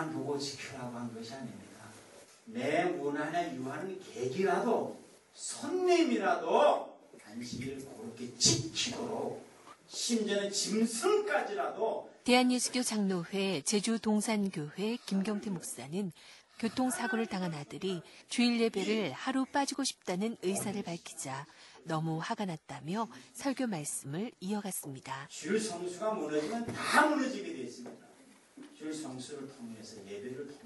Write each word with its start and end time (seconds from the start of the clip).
나만 0.00 0.12
보고 0.12 0.38
지키라고 0.38 0.96
한 0.96 1.14
것이 1.14 1.34
아닙니다. 1.34 1.84
내 2.46 2.84
문안에 2.84 3.54
유하는 3.56 4.00
계기라도 4.00 4.98
손님이라도 5.34 6.98
안식일을 7.26 7.78
그렇게 7.78 8.34
지키도록 8.36 9.44
심지어는 9.86 10.50
짐승까지라도 10.50 12.10
대한예수교 12.24 12.82
장로회 12.82 13.62
제주 13.62 13.98
동산교회 13.98 14.98
김경태 15.06 15.50
목사는 15.50 16.12
교통사고를 16.58 17.26
당한 17.26 17.54
아들이 17.54 18.02
주일 18.28 18.60
예배를 18.60 19.12
하루 19.12 19.44
빠지고 19.46 19.84
싶다는 19.84 20.36
의사를 20.42 20.82
밝히자 20.82 21.46
너무 21.84 22.18
화가 22.18 22.44
났다며 22.44 23.08
설교 23.32 23.66
말씀을 23.66 24.32
이어갔습니다. 24.40 25.28
줄 25.28 25.58
성수가 25.58 26.14
무너지면 26.14 26.66
다 26.66 27.06
무너지게 27.06 27.54
되어 27.54 27.62
있습니다. 27.64 28.09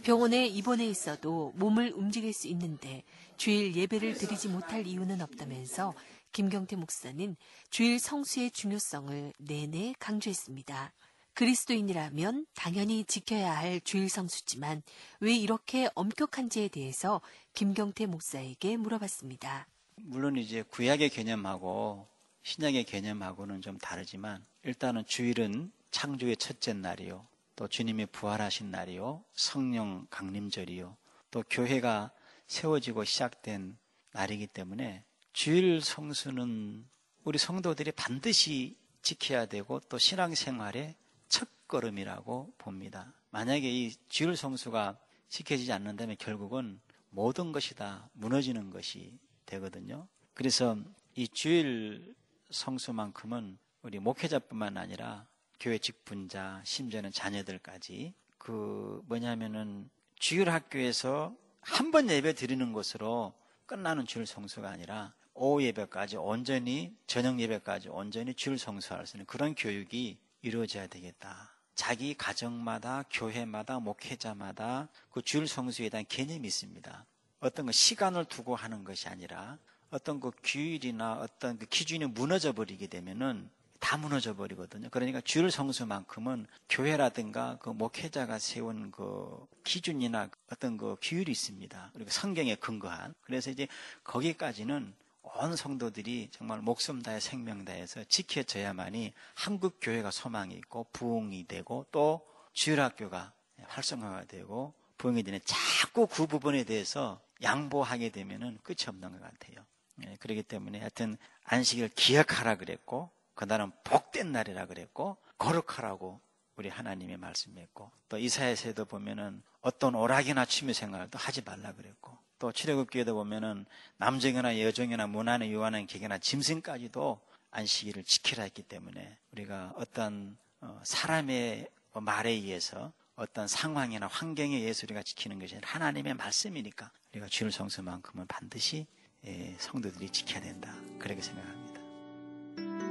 병원에 0.03 0.47
입원해 0.47 0.87
있어도 0.87 1.53
몸을 1.57 1.93
움직일 1.95 2.33
수 2.33 2.47
있는데 2.49 3.03
주일 3.37 3.75
예배를 3.75 4.15
드리지 4.15 4.49
못할 4.49 4.87
이유는 4.87 5.21
없다면서 5.21 5.95
김경태 6.33 6.77
목사는 6.77 7.37
주일 7.71 7.99
성수의 7.99 8.51
중요성을 8.51 9.33
내내 9.39 9.95
강조했습니다. 9.99 10.93
그리스도인이라면 11.35 12.47
당연히 12.55 13.05
지켜야 13.05 13.57
할 13.57 13.81
주일 13.81 14.09
성수지만 14.09 14.83
왜 15.21 15.35
이렇게 15.35 15.89
엄격한지에 15.95 16.69
대해서 16.69 17.21
김경태 17.55 18.07
목사에게 18.07 18.77
물어봤습니다. 18.77 19.67
물론 19.97 20.37
이제 20.37 20.63
구약의 20.63 21.11
개념하고 21.11 22.07
신약의 22.45 22.85
개념하고는 22.85 23.63
좀 23.63 23.79
다르지만 23.79 24.45
일단은 24.63 25.05
주일은 25.07 25.73
창조의 25.91 26.37
첫째 26.37 26.73
날이요. 26.73 27.27
또 27.57 27.69
주님이 27.69 28.07
부활하신 28.07 28.71
날이요. 28.71 29.25
성령 29.35 30.07
강림절이요. 30.11 30.97
또 31.31 31.45
교회가 31.49 32.11
세워지고 32.47 33.05
시작된 33.05 33.77
날이기 34.13 34.47
때문에 34.49 35.05
주일 35.33 35.81
성수는 35.81 36.87
우리 37.25 37.39
성도들이 37.39 37.93
반드시 37.93 38.77
지켜야 39.03 39.47
되고 39.47 39.81
또 39.81 39.99
신앙생활의 39.99 40.95
첫 41.29 41.49
걸음이라고 41.69 42.55
봅니다. 42.59 43.13
만약에 43.31 43.69
이 43.69 43.95
주일 44.09 44.37
성수가 44.37 44.99
지켜지지 45.29 45.73
않는다면 45.73 46.17
결국은 46.19 46.81
모든 47.11 47.53
것이 47.53 47.75
다 47.75 48.09
무너지는 48.13 48.71
것이 48.71 49.19
되거든요. 49.47 50.07
그래서 50.35 50.77
이 51.15 51.29
주일 51.29 52.15
성수만큼은 52.51 53.59
우리 53.83 53.99
목회자뿐만 53.99 54.77
아니라 54.77 55.27
교회 55.65 55.79
직분자, 55.79 56.61
심지어는 56.63 57.11
자녀들까지 57.11 58.13
그 58.37 59.01
뭐냐면은 59.07 59.89
주일 60.17 60.51
학교에서 60.51 61.35
한 61.63 61.91
번 61.91 62.11
예배 62.11 62.35
드리는 62.35 62.75
것으로 62.75 63.33
끝나는 63.65 64.05
주일 64.05 64.27
성수가 64.27 64.69
아니라 64.69 65.15
오후 65.33 65.63
예배까지 65.63 66.19
온전히 66.19 66.95
저녁 67.07 67.41
예배까지 67.41 67.89
온전히 67.89 68.35
주일 68.35 68.59
성수할 68.59 69.07
수 69.07 69.17
있는 69.17 69.25
그런 69.25 69.55
교육이 69.55 70.19
이루어져야 70.43 70.87
되겠다. 70.87 71.55
자기 71.75 72.13
가정마다 72.13 73.05
교회마다 73.11 73.81
목회자마다 73.81 74.91
그 75.11 75.23
주일 75.23 75.49
성수에 75.49 75.89
대한 75.89 76.05
개념이 76.07 76.47
있습니다. 76.47 77.07
어떤 77.41 77.67
그 77.67 77.73
시간을 77.73 78.27
두고 78.27 78.55
하는 78.55 78.85
것이 78.85 79.09
아니라 79.09 79.57
어떤 79.89 80.21
그 80.21 80.31
규율이나 80.43 81.15
어떤 81.21 81.59
그 81.59 81.65
기준이 81.65 82.05
무너져 82.05 82.53
버리게 82.53 82.87
되면은 82.89 83.49
다 83.85 83.99
무너져 83.99 84.35
버리거든요. 84.35 84.89
그러니까 84.89 85.21
주일 85.21 85.51
성수만큼은 85.51 86.47
교회라든가 86.71 87.59
그 87.61 87.69
목회자가 87.69 88.39
세운 88.39 88.91
그 88.91 89.47
기준이나 89.63 90.31
어떤 90.51 90.79
그 90.79 90.97
규율이 91.03 91.31
있습니다. 91.31 91.91
그리고 91.93 92.11
성경에 92.11 92.55
근거한. 92.55 93.15
그래서 93.21 93.51
이제 93.51 93.69
거기까지는 94.03 94.95
온 95.21 95.55
성도들이 95.55 96.31
정말 96.33 96.63
목숨 96.63 97.03
다해 97.03 97.21
생명 97.21 97.67
다해서 97.67 98.03
지켜져야만이 98.05 99.13
한국 99.35 99.77
교회가 99.83 100.11
소망이 100.11 100.55
있고 100.55 100.87
부흥이 100.95 101.47
되고 101.47 101.85
또 101.93 102.27
주일 102.55 102.81
학교가 102.81 103.35
활성화가 103.67 104.25
되고 104.25 104.73
부흥이 104.97 105.25
되는 105.25 105.41
자꾸 105.45 106.07
그 106.07 106.27
부분에 106.27 106.65
대해서 106.65 107.21
양보하게 107.43 108.09
되면은 108.09 108.61
끝이 108.63 108.87
없는 108.89 109.13
것 109.13 109.21
같아요. 109.21 109.67
예, 110.07 110.17
그렇기 110.21 110.43
때문에 110.43 110.79
하여튼 110.79 111.19
안식일 111.45 111.91
기억하라 111.91 112.57
그랬고 112.57 113.11
그날은 113.35 113.73
복된 113.85 114.33
날이라 114.33 114.67
그랬고 114.67 115.17
거룩하라고 115.39 116.21
우리 116.57 116.69
하나님의 116.69 117.17
말씀했고 117.17 117.91
또 118.09 118.19
이사야서에도 118.19 118.85
보면은 118.85 119.43
어떤 119.61 119.95
오락이나 119.95 120.45
취미 120.45 120.73
생활도 120.73 121.19
하지 121.19 121.43
말라 121.43 121.73
그랬고 121.73 122.17
또 122.39 122.53
출애굽기에도 122.53 123.15
보면은 123.15 123.67
남정이나 123.97 124.61
여정이나 124.61 125.07
문화나 125.07 125.49
유한한 125.49 125.87
기계나 125.87 126.19
짐승까지도 126.19 127.21
안식일을 127.51 128.05
지키라 128.05 128.45
했기 128.45 128.63
때문에 128.63 129.19
우리가 129.33 129.73
어떤 129.77 130.37
어, 130.61 130.81
사람의 130.85 131.69
말에 131.93 132.31
의해서 132.31 132.93
어떤 133.17 133.47
상황이나 133.47 134.09
환경에 134.09 134.57
의해서 134.57 134.87
우리가 134.87 135.03
지키는 135.03 135.39
것이 135.39 135.57
하나님의 135.63 136.15
말씀이니까 136.15 136.91
우리가 137.13 137.29
주일 137.29 137.53
성수만큼은 137.53 138.27
반드시 138.27 138.87
예, 139.27 139.55
성도들이 139.59 140.11
지켜야 140.11 140.43
된다 140.43 140.75
그렇게 140.99 141.23
생각합니다. 141.23 142.84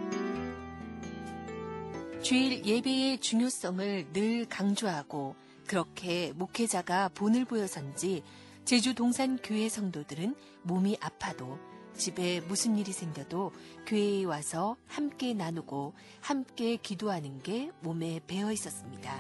주일 2.23 2.65
예배의 2.65 3.19
중요성을 3.19 4.13
늘 4.13 4.45
강조하고 4.45 5.35
그렇게 5.67 6.31
목회자가 6.37 7.09
본을 7.09 7.43
보여선지 7.43 8.23
제주 8.63 8.95
동산 8.95 9.37
교회 9.43 9.67
성도들은 9.67 10.33
몸이 10.61 10.95
아파도 11.01 11.59
집에 11.97 12.39
무슨 12.39 12.77
일이 12.77 12.93
생겨도 12.93 13.51
교회에 13.85 14.23
와서 14.23 14.77
함께 14.87 15.33
나누고 15.33 15.95
함께 16.21 16.77
기도하는 16.77 17.43
게 17.43 17.71
몸에 17.81 18.21
배어 18.25 18.53
있었습니다. 18.53 19.19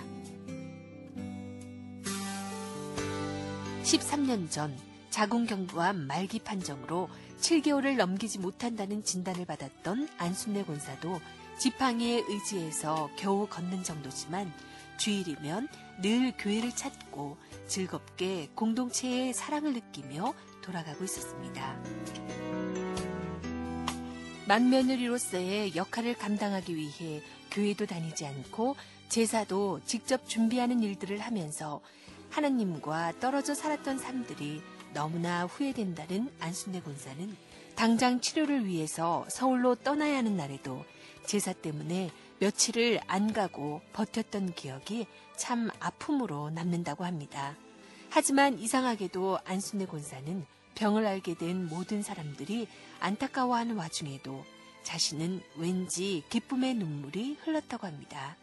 13년 3.83 4.49
전 4.49 4.77
자궁경부암 5.09 6.07
말기 6.07 6.39
판정으로 6.39 7.09
7개월을 7.41 7.97
넘기지 7.97 8.39
못한다는 8.39 9.03
진단을 9.03 9.45
받았던 9.45 10.07
안순례 10.17 10.63
권사도 10.63 11.19
지팡이에 11.57 12.23
의지해서 12.27 13.09
겨우 13.15 13.47
걷는 13.47 13.83
정도지만 13.83 14.51
주일이면 14.97 15.67
늘 16.01 16.33
교회를 16.37 16.71
찾고 16.71 17.37
즐겁게 17.67 18.49
공동체의 18.55 19.33
사랑을 19.33 19.73
느끼며 19.73 20.33
돌아가고 20.61 21.03
있었습니다. 21.03 21.77
맏며느리로서의 24.47 25.75
역할을 25.75 26.15
감당하기 26.17 26.75
위해 26.75 27.21
교회도 27.51 27.85
다니지 27.85 28.25
않고 28.25 28.75
제사도 29.07 29.79
직접 29.85 30.27
준비하는 30.27 30.81
일들을 30.81 31.19
하면서 31.19 31.81
하나님과 32.29 33.19
떨어져 33.19 33.53
살았던 33.53 33.99
삶들이 33.99 34.61
너무나 34.93 35.45
후회된다는 35.45 36.31
안순례 36.39 36.81
권사는 36.81 37.35
당장 37.75 38.21
치료를 38.21 38.65
위해서 38.65 39.25
서울로 39.29 39.75
떠나야 39.75 40.17
하는 40.17 40.35
날에도 40.35 40.83
제사 41.25 41.53
때문에 41.53 42.11
며칠을 42.39 42.99
안 43.07 43.33
가고 43.33 43.81
버텼던 43.93 44.53
기억이 44.53 45.07
참 45.37 45.69
아픔으로 45.79 46.49
남는다고 46.49 47.05
합니다. 47.05 47.55
하지만 48.09 48.59
이상하게도 48.59 49.39
안순례 49.45 49.85
권사는 49.85 50.45
병을 50.75 51.05
앓게 51.05 51.35
된 51.35 51.67
모든 51.67 52.03
사람들이 52.03 52.67
안타까워하는 52.99 53.75
와중에도 53.75 54.43
자신은 54.83 55.41
왠지 55.55 56.23
기쁨의 56.29 56.75
눈물이 56.75 57.37
흘렀다고 57.43 57.87
합니다. 57.87 58.37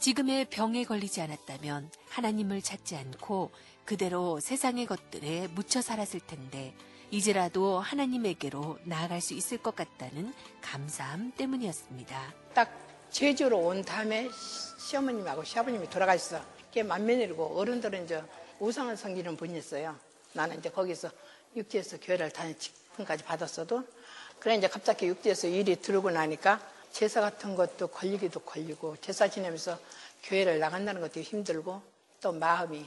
지금의 0.00 0.46
병에 0.46 0.84
걸리지 0.84 1.20
않았다면 1.20 1.90
하나님을 2.08 2.62
찾지 2.62 2.96
않고 2.96 3.52
그대로 3.84 4.40
세상의 4.40 4.86
것들에 4.86 5.48
묻혀 5.48 5.80
살았을 5.80 6.20
텐데 6.20 6.74
이제라도 7.12 7.78
하나님에게로 7.78 8.78
나아갈 8.84 9.20
수 9.20 9.34
있을 9.34 9.58
것 9.58 9.76
같다는 9.76 10.32
감사함 10.62 11.32
때문이었습니다. 11.36 12.34
딱 12.54 12.70
제주로 13.10 13.58
온 13.58 13.82
다음에 13.82 14.30
시어머님하고 14.78 15.44
시아버님이 15.44 15.90
돌아가셨어. 15.90 16.42
그게 16.68 16.82
만면이고 16.82 17.58
어른들은 17.58 18.06
이제 18.06 18.24
우상을 18.60 18.96
섬기는 18.96 19.36
분이었어요. 19.36 19.94
나는 20.32 20.58
이제 20.58 20.70
거기서 20.70 21.10
육지에서 21.54 21.98
교회를 22.00 22.30
다닐 22.30 22.58
직분까지 22.58 23.24
받았어도 23.24 23.86
그래 24.38 24.56
이제 24.56 24.66
갑자기 24.66 25.06
육지에서 25.08 25.48
일이 25.48 25.76
들어오고 25.76 26.10
나니까 26.10 26.66
제사 26.92 27.20
같은 27.20 27.54
것도 27.54 27.88
걸리기도 27.88 28.40
걸리고 28.40 28.96
제사 29.02 29.28
지내면서 29.28 29.78
교회를 30.22 30.58
나간다는 30.58 31.02
것도 31.02 31.20
힘들고 31.20 31.82
또 32.22 32.32
마음이 32.32 32.86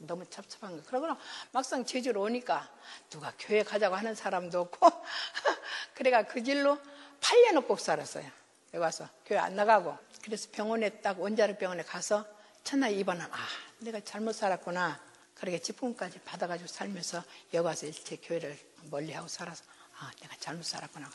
너무 0.00 0.28
찹찹한 0.28 0.76
거. 0.76 0.82
그러고 0.84 1.20
막상 1.52 1.84
제주로 1.84 2.22
오니까 2.22 2.70
누가 3.10 3.32
교회 3.38 3.62
가자고 3.62 3.94
하는 3.94 4.14
사람도 4.14 4.60
없고 4.60 4.88
그래가 5.94 6.24
그 6.24 6.40
길로 6.42 6.78
8년을 7.20 7.66
꼭 7.66 7.80
살았어요. 7.80 8.30
여기 8.74 8.82
와서 8.82 9.08
교회 9.24 9.38
안 9.38 9.56
나가고 9.56 9.96
그래서 10.22 10.48
병원에 10.52 10.90
딱 11.00 11.20
원자력 11.20 11.58
병원에 11.58 11.82
가서 11.82 12.26
첫날 12.64 12.92
입원은 12.92 13.24
아 13.24 13.48
내가 13.78 14.00
잘못 14.00 14.32
살았구나. 14.34 15.00
그렇게 15.34 15.58
직분까지 15.58 16.20
받아가지고 16.20 16.66
살면서 16.66 17.22
여기 17.54 17.64
와서 17.64 17.86
일체 17.86 18.16
교회를 18.16 18.58
멀리하고 18.90 19.28
살아서 19.28 19.64
아 19.98 20.10
내가 20.20 20.34
잘못 20.40 20.64
살았구나. 20.64 21.10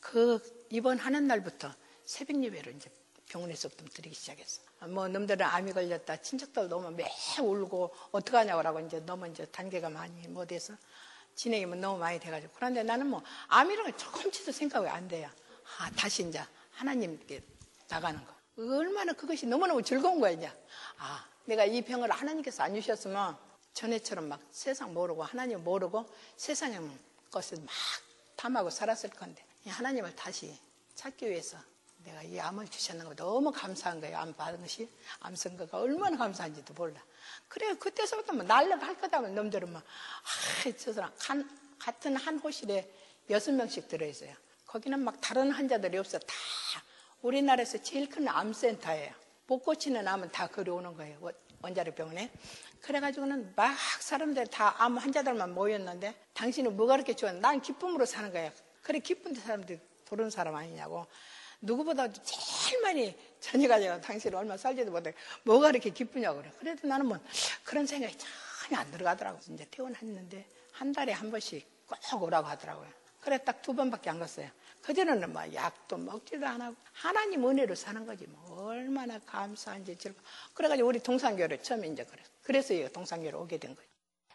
그 0.00 0.66
이번 0.70 0.98
하는 0.98 1.26
날부터 1.26 1.74
새벽 2.04 2.42
예배를 2.42 2.76
이제 2.76 2.90
병원에서부터 3.28 3.84
드리기 3.94 4.14
시작했어. 4.14 4.71
뭐 4.88 5.08
놈들은 5.08 5.44
암이 5.44 5.72
걸렸다. 5.72 6.16
친척들 6.16 6.68
너무 6.68 6.90
매 6.90 7.04
울고 7.40 7.94
어떡하냐고 8.12 8.80
이제 8.80 9.00
너무 9.00 9.28
이제 9.28 9.44
단계가 9.46 9.88
많이 9.88 10.26
뭐 10.28 10.44
돼서 10.44 10.74
진행이면 11.34 11.80
너무 11.80 11.98
많이 11.98 12.18
돼가지고 12.18 12.52
그런데 12.54 12.82
나는 12.82 13.06
뭐 13.06 13.22
암이라는 13.48 13.90
걸 13.90 13.98
조금씩도 13.98 14.52
생각이 14.52 14.88
안 14.88 15.08
돼요. 15.08 15.30
아 15.78 15.90
다시 15.92 16.26
이제 16.28 16.42
하나님께 16.72 17.42
나가는 17.88 18.20
거. 18.24 18.32
얼마나 18.58 19.12
그것이 19.12 19.46
너무너무 19.46 19.82
즐거운 19.82 20.20
거야 20.20 20.32
이제. 20.32 20.52
아 20.98 21.26
내가 21.44 21.64
이 21.64 21.82
병을 21.82 22.10
하나님께서 22.10 22.62
안 22.62 22.74
주셨으면 22.74 23.36
전에처럼 23.72 24.28
막 24.28 24.40
세상 24.50 24.92
모르고 24.92 25.22
하나님 25.22 25.64
모르고 25.64 26.06
세상의 26.36 26.80
것을 27.30 27.58
막 27.58 27.68
탐하고 28.36 28.70
살았을 28.70 29.10
건데 29.10 29.44
하나님을 29.66 30.14
다시 30.14 30.58
찾기 30.94 31.30
위해서 31.30 31.56
내가 32.04 32.22
이 32.22 32.38
암을 32.38 32.68
주셨는 32.68 33.06
거 33.06 33.14
너무 33.14 33.52
감사한 33.52 34.00
거예요. 34.00 34.18
암 34.18 34.32
받은 34.34 34.60
것이 34.60 34.88
암 35.20 35.34
선거가 35.34 35.78
얼마나 35.78 36.16
감사한지도 36.16 36.74
몰라. 36.74 37.00
그래 37.48 37.74
그때서부터 37.74 38.32
뭐 38.32 38.44
날려가 38.44 38.86
할 38.86 38.98
거다 38.98 39.18
하면 39.18 39.34
놈들은 39.34 39.72
막 39.72 39.82
아, 39.82 40.72
저 40.78 40.92
사람 40.92 41.12
한, 41.18 41.58
같은 41.78 42.16
한 42.16 42.38
호실에 42.38 42.90
여섯 43.30 43.52
명씩 43.52 43.88
들어있어요. 43.88 44.34
거기는 44.66 44.98
막 45.00 45.20
다른 45.20 45.50
환자들이 45.50 45.98
없어. 45.98 46.18
다 46.18 46.34
우리나라에서 47.22 47.78
제일 47.82 48.08
큰 48.08 48.26
암센터예요. 48.28 49.12
못 49.46 49.58
고치는 49.60 50.06
암은 50.08 50.32
다 50.32 50.46
그리 50.48 50.70
오는 50.70 50.96
거예요. 50.96 51.18
원자력 51.60 51.94
병원에. 51.94 52.32
그래가지고는 52.80 53.52
막 53.54 53.76
사람들 54.00 54.48
다 54.48 54.74
암 54.78 54.96
환자들만 54.96 55.54
모였는데 55.54 56.14
당신은 56.34 56.76
뭐가 56.76 56.94
그렇게 56.94 57.14
좋아? 57.14 57.30
난 57.32 57.60
기쁨으로 57.60 58.06
사는 58.06 58.32
거야. 58.32 58.50
그래 58.82 58.98
기쁜데 58.98 59.40
사람들이 59.40 59.78
도는 60.06 60.30
사람 60.30 60.56
아니냐고. 60.56 61.06
누구보다도 61.62 62.22
제일 62.22 62.82
많이 62.82 63.16
전혀가지고 63.40 64.00
당신은 64.00 64.38
얼마 64.38 64.56
살지도 64.56 64.90
못해 64.90 65.14
뭐가 65.44 65.68
그렇게 65.68 65.90
기쁘냐고 65.90 66.40
그래. 66.40 66.52
그래도 66.58 66.86
나는 66.86 67.06
뭐 67.06 67.18
그런 67.64 67.86
생각이 67.86 68.16
전혀 68.18 68.80
안 68.80 68.90
들어가더라고. 68.90 69.38
이제 69.50 69.66
퇴원했는데 69.70 70.46
한 70.72 70.92
달에 70.92 71.12
한 71.12 71.30
번씩 71.30 71.66
꼭 72.10 72.22
오라고 72.22 72.46
하더라고요. 72.48 72.88
그래 73.20 73.38
딱 73.42 73.62
두 73.62 73.72
번밖에 73.74 74.10
안 74.10 74.18
갔어요. 74.18 74.48
그전에는 74.82 75.32
뭐 75.32 75.42
약도 75.54 75.96
먹지도 75.96 76.44
안 76.44 76.60
하고 76.60 76.74
하나님 76.92 77.48
은혜로 77.48 77.74
사는 77.76 78.04
거지 78.04 78.26
뭐 78.26 78.64
얼마나 78.66 79.18
감사한지 79.20 79.96
즐거. 79.96 80.20
그래가지고 80.54 80.88
우리 80.88 80.98
동산교를 80.98 81.62
처음 81.62 81.84
이제 81.84 82.04
그래. 82.04 82.22
그래서 82.42 82.74
이 82.74 82.88
동산교를 82.92 83.36
오게 83.38 83.58
된 83.58 83.74
거예요. 83.76 83.88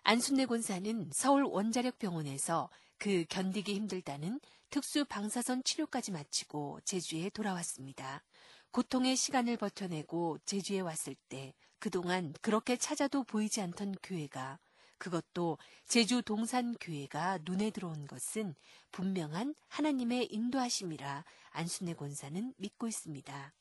안순례 0.04 0.46
권사는 0.46 1.10
서울 1.14 1.44
원자력 1.44 2.00
병원에서 2.00 2.70
그 2.98 3.26
견디기 3.28 3.74
힘들다는 3.74 4.40
특수 4.70 5.06
방사선 5.06 5.64
치료까지 5.64 6.12
마치고 6.12 6.82
제주에 6.84 7.30
돌아왔습니다. 7.30 8.24
고통의 8.72 9.16
시간을 9.16 9.58
버텨내고 9.58 10.40
제주에 10.46 10.82
왔을 10.82 11.16
때 11.30 11.54
그동안 11.80 12.34
그렇게 12.42 12.76
찾아도 12.76 13.24
보이지 13.24 13.62
않던 13.62 13.96
교회가 14.04 14.60
그것도 14.98 15.58
제주 15.86 16.22
동산교회가 16.22 17.40
눈에 17.44 17.70
들어온 17.70 18.08
것은 18.08 18.56
분명한 18.92 19.56
하나님의 19.68 20.28
인도하심이라 20.32 21.24
안순례 21.52 21.94
권사는 21.94 22.54
믿고 22.58 22.88
있습니다. 22.88 23.54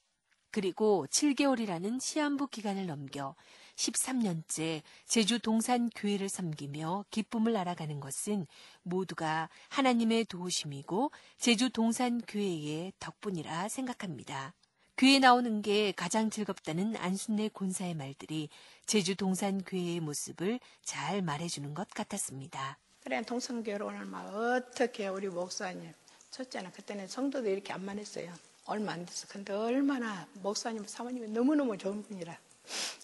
그리고 0.50 1.06
7개월이라는 1.10 2.00
시한부 2.00 2.48
기간을 2.48 2.86
넘겨 2.86 3.34
13년째 3.76 4.82
제주 5.06 5.38
동산교회를 5.38 6.28
섬기며 6.28 7.04
기쁨을 7.10 7.56
알아가는 7.56 8.00
것은 8.00 8.46
모두가 8.82 9.48
하나님의 9.68 10.24
도우심이고 10.24 11.10
제주 11.38 11.70
동산교회의 11.70 12.92
덕분이라 12.98 13.68
생각합니다. 13.68 14.54
교회 14.98 15.18
나오는 15.18 15.60
게 15.60 15.92
가장 15.92 16.30
즐겁다는 16.30 16.96
안순례 16.96 17.48
권사의 17.50 17.94
말들이 17.94 18.48
제주 18.86 19.14
동산교회의 19.14 20.00
모습을 20.00 20.58
잘 20.82 21.20
말해주는 21.20 21.74
것 21.74 21.88
같았습니다. 21.90 22.78
그래 23.02 23.22
동산교회를 23.22 23.86
오늘 23.86 24.06
막 24.06 24.26
어떻게 24.34 25.06
우리 25.08 25.28
목사님 25.28 25.92
첫째는 26.30 26.72
그때는 26.72 27.08
성도도 27.08 27.48
이렇게 27.48 27.72
안 27.72 27.84
많았어요. 27.84 28.32
얼마 28.66 28.92
안 28.92 29.06
됐어. 29.06 29.26
근데 29.28 29.52
얼마나 29.52 30.26
목사님, 30.34 30.84
사모님이 30.86 31.28
너무너무 31.28 31.78
좋은 31.78 32.02
분이라. 32.02 32.36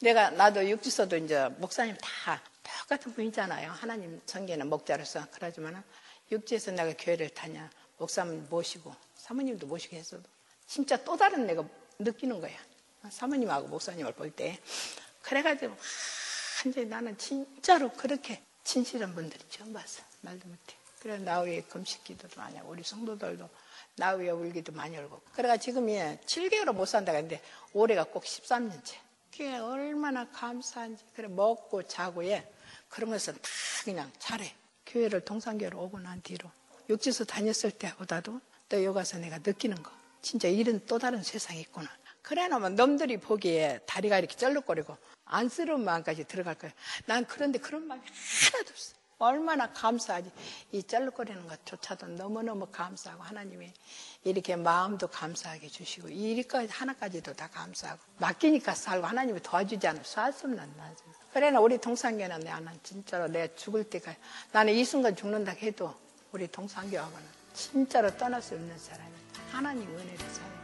내가, 0.00 0.30
나도 0.30 0.68
육지서도 0.68 1.16
이제 1.18 1.48
목사님 1.58 1.96
다 2.00 2.42
똑같은 2.80 3.14
분이잖아요. 3.14 3.70
하나님 3.72 4.20
성계는 4.26 4.68
목자로서. 4.68 5.26
그러지만 5.32 5.82
육지에서 6.30 6.72
내가 6.72 6.92
교회를 6.98 7.30
다녀. 7.30 7.60
목사님 7.98 8.46
모시고, 8.50 8.94
사모님도 9.16 9.66
모시고 9.66 9.96
했어도. 9.96 10.22
진짜 10.66 10.96
또 11.04 11.16
다른 11.16 11.46
내가 11.46 11.64
느끼는 11.98 12.40
거야. 12.40 12.56
사모님하고 13.10 13.68
목사님을 13.68 14.12
볼 14.14 14.30
때. 14.30 14.58
그래가지고, 15.22 15.76
완전히 16.64 16.86
나는 16.86 17.16
진짜로 17.18 17.90
그렇게 17.92 18.42
진실한 18.64 19.14
분들이 19.14 19.42
처음 19.48 19.72
봤어. 19.72 20.02
말도 20.20 20.48
못해. 20.48 20.76
그래, 21.00 21.18
나 21.18 21.40
위에 21.40 21.62
금식 21.62 22.04
기도도 22.04 22.40
많이 22.40 22.56
하고, 22.56 22.70
우리 22.70 22.82
성도들도 22.82 23.48
나 23.96 24.12
위에 24.12 24.30
울기도 24.30 24.72
많이 24.72 24.96
울고. 24.96 25.20
그래가 25.32 25.56
지금 25.56 25.88
이 25.88 25.94
7개월을 25.94 26.72
못 26.72 26.86
산다고 26.86 27.16
했는데 27.16 27.42
올해가 27.72 28.04
꼭 28.04 28.24
13년째. 28.24 28.94
그게 29.32 29.56
얼마나 29.56 30.28
감사한지. 30.28 31.02
그래 31.16 31.26
먹고 31.26 31.82
자고 31.84 32.24
예. 32.26 32.46
것은 32.90 33.32
다 33.32 33.40
그냥 33.82 34.12
잘해. 34.18 34.54
교회를 34.84 35.24
동산교회로 35.24 35.80
오고 35.80 36.00
난 36.00 36.20
뒤로 36.20 36.50
육지서 36.90 37.24
다녔을 37.24 37.70
때보다도 37.78 38.40
또 38.68 38.84
여기 38.84 38.94
가서 38.94 39.16
내가 39.18 39.38
느끼는 39.38 39.82
거. 39.82 39.90
진짜 40.20 40.48
이런 40.48 40.84
또 40.84 40.98
다른 40.98 41.22
세상이 41.22 41.60
있구나. 41.62 41.88
그래 42.20 42.46
놓으면 42.46 42.76
놈들이 42.76 43.16
보기에 43.16 43.80
다리가 43.86 44.18
이렇게 44.18 44.36
쩔룩거리고 44.36 44.96
안쓰러운 45.24 45.82
마음까지 45.82 46.24
들어갈 46.24 46.54
거야. 46.56 46.70
난 47.06 47.24
그런데 47.26 47.58
그런 47.58 47.86
마음이 47.86 48.02
하나도 48.04 48.70
없어. 48.70 49.01
얼마나 49.22 49.72
감사하지. 49.72 50.30
이 50.72 50.82
짤룩거리는 50.82 51.46
것조차도 51.46 52.08
너무너무 52.08 52.66
감사하고 52.66 53.22
하나님이 53.22 53.72
이렇게 54.24 54.56
마음도 54.56 55.06
감사하게 55.06 55.68
주시고 55.68 56.08
일까지 56.08 56.68
하나까지도 56.72 57.34
다 57.34 57.48
감사하고 57.48 58.00
맡기니까 58.18 58.74
살고 58.74 59.06
하나님이 59.06 59.40
도와주지 59.40 59.86
않으면 59.86 60.04
살 60.04 60.32
수 60.32 60.46
없는 60.46 60.76
나지. 60.76 61.02
그래나 61.32 61.60
우리 61.60 61.78
동산교는 61.78 62.40
나는 62.40 62.78
진짜로 62.82 63.28
내가 63.28 63.54
죽을 63.54 63.84
때까지 63.84 64.18
나는 64.52 64.74
이 64.74 64.84
순간 64.84 65.14
죽는다 65.14 65.52
해도 65.52 65.94
우리 66.32 66.46
동산교하고는 66.48 67.26
진짜로 67.54 68.14
떠날 68.16 68.42
수 68.42 68.54
없는 68.54 68.78
사람이 68.78 69.12
하나님 69.50 69.88
은혜를 69.88 70.18
살아 70.18 70.61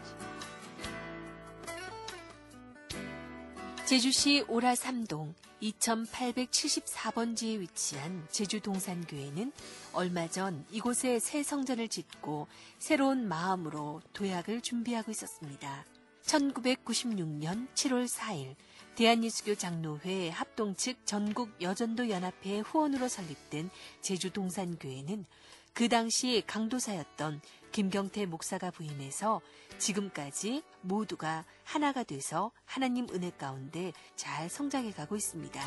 제주시 3.88 4.44
오라 4.48 4.74
3동 4.74 5.32
2874번지에 5.62 7.58
위치한 7.58 8.22
제주 8.30 8.60
동산교회는 8.60 9.50
얼마 9.94 10.28
전 10.28 10.66
이곳에 10.70 11.18
새 11.18 11.42
성전을 11.42 11.88
짓고 11.88 12.48
새로운 12.78 13.26
마음으로 13.26 14.02
도약을 14.12 14.60
준비하고 14.60 15.10
있었습니다. 15.10 15.86
1996년 16.22 17.66
7월 17.72 18.06
4일 18.06 18.56
대한예수교 18.94 19.54
장로회 19.54 20.28
합동 20.28 20.74
측 20.74 21.06
전국 21.06 21.48
여전도 21.62 22.10
연합회 22.10 22.58
후원으로 22.58 23.08
설립된 23.08 23.70
제주 24.02 24.30
동산교회는 24.30 25.24
그 25.72 25.88
당시 25.88 26.42
강도사였던 26.46 27.40
김경태 27.72 28.26
목사가 28.26 28.70
부임해서 28.70 29.40
지금까지 29.78 30.62
모두가 30.80 31.44
하나가 31.64 32.02
돼서 32.02 32.50
하나님 32.64 33.06
은혜 33.10 33.30
가운데 33.30 33.92
잘 34.16 34.48
성장해 34.48 34.92
가고 34.92 35.16
있습니다. 35.16 35.60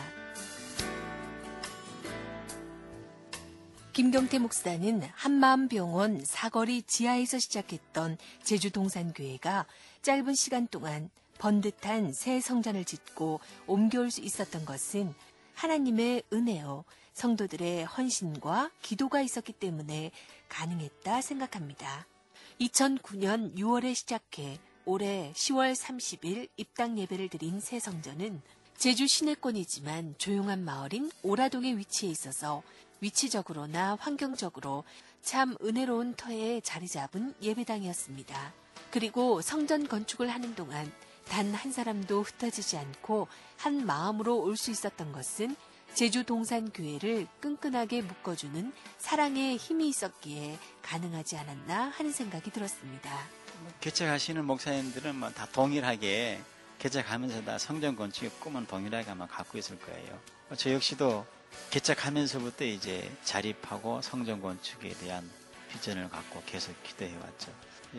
김경태 3.94 4.40
목사는 4.40 5.02
한마음병원 5.14 6.24
사거리 6.24 6.82
지하에서 6.84 7.40
시작했던 7.40 8.18
제주 8.42 8.72
동산교회가 8.72 9.66
짧은 10.02 10.34
시간 10.34 10.68
동안 10.68 11.10
번듯한 11.40 12.14
새 12.14 12.40
성전을 12.40 12.86
짓고 12.86 13.42
옮겨올 13.68 14.10
수 14.10 14.22
있었던 14.22 14.64
것은 14.66 15.14
하나님의 15.56 16.24
은혜요, 16.32 16.86
성도들의 17.22 17.86
헌신과 17.86 18.72
기도가 18.82 19.22
있었기 19.22 19.54
때문에 19.54 20.10
가능했다 20.50 21.22
생각합니다. 21.22 22.08
2009년 22.60 23.56
6월에 23.56 23.94
시작해 23.94 24.60
올해 24.86 25.32
10월 25.36 25.76
30일 25.76 26.50
입당 26.58 26.98
예배를 26.98 27.30
드린 27.30 27.60
새 27.60 27.80
성전은 27.80 28.42
제주 28.76 29.06
시내권이지만 29.06 30.16
조용한 30.18 30.66
마을인 30.66 31.12
오라동에 31.22 31.78
위치해 31.78 32.12
있어서 32.12 32.64
위치적으로나 33.02 33.98
환경적으로 34.00 34.84
참 35.22 35.56
은혜로운 35.64 36.16
터에 36.16 36.62
자리 36.62 36.88
잡은 36.88 37.36
예배당이었습니다. 37.40 38.54
그리고 38.90 39.42
성전 39.44 39.88
건축을 39.88 40.28
하는 40.28 40.56
동안 40.56 40.92
단 41.30 41.54
한 41.54 41.72
사람도 41.72 42.24
흩어지지 42.24 42.78
않고 42.78 43.28
한 43.58 43.86
마음으로 43.86 44.42
올 44.42 44.58
수 44.58 44.72
있었던 44.72 45.12
것은 45.12 45.56
제주 45.94 46.24
동산교회를 46.24 47.28
끈끈하게 47.42 48.02
묶어주는 48.02 48.74
사랑의 48.98 49.58
힘이 49.58 49.90
있었기에 49.90 50.58
가능하지 50.82 51.38
않았나 51.38 51.90
하는 51.90 52.12
생각이 52.12 52.50
들었습니다. 52.52 53.12
개척하시는 53.82 54.44
목사님들은 54.46 55.16
뭐 55.16 55.30
다 55.32 55.46
동일하게 55.48 56.42
개척하면서 56.80 57.44
다 57.44 57.58
성전 57.58 57.96
건축의 57.96 58.32
꿈은 58.40 58.66
동일하게 58.66 59.12
아마 59.12 59.28
갖고 59.28 59.58
있을 59.58 59.78
거예요. 59.80 60.20
저 60.58 60.72
역시도 60.72 61.26
개척하면서부터 61.70 62.64
이제 62.66 63.12
자립하고 63.24 64.02
성전 64.02 64.42
건축에 64.42 64.90
대한 64.96 65.30
비전을 65.70 66.10
갖고 66.10 66.42
계속 66.46 66.74
기도해 66.84 67.14
왔죠. 67.18 67.54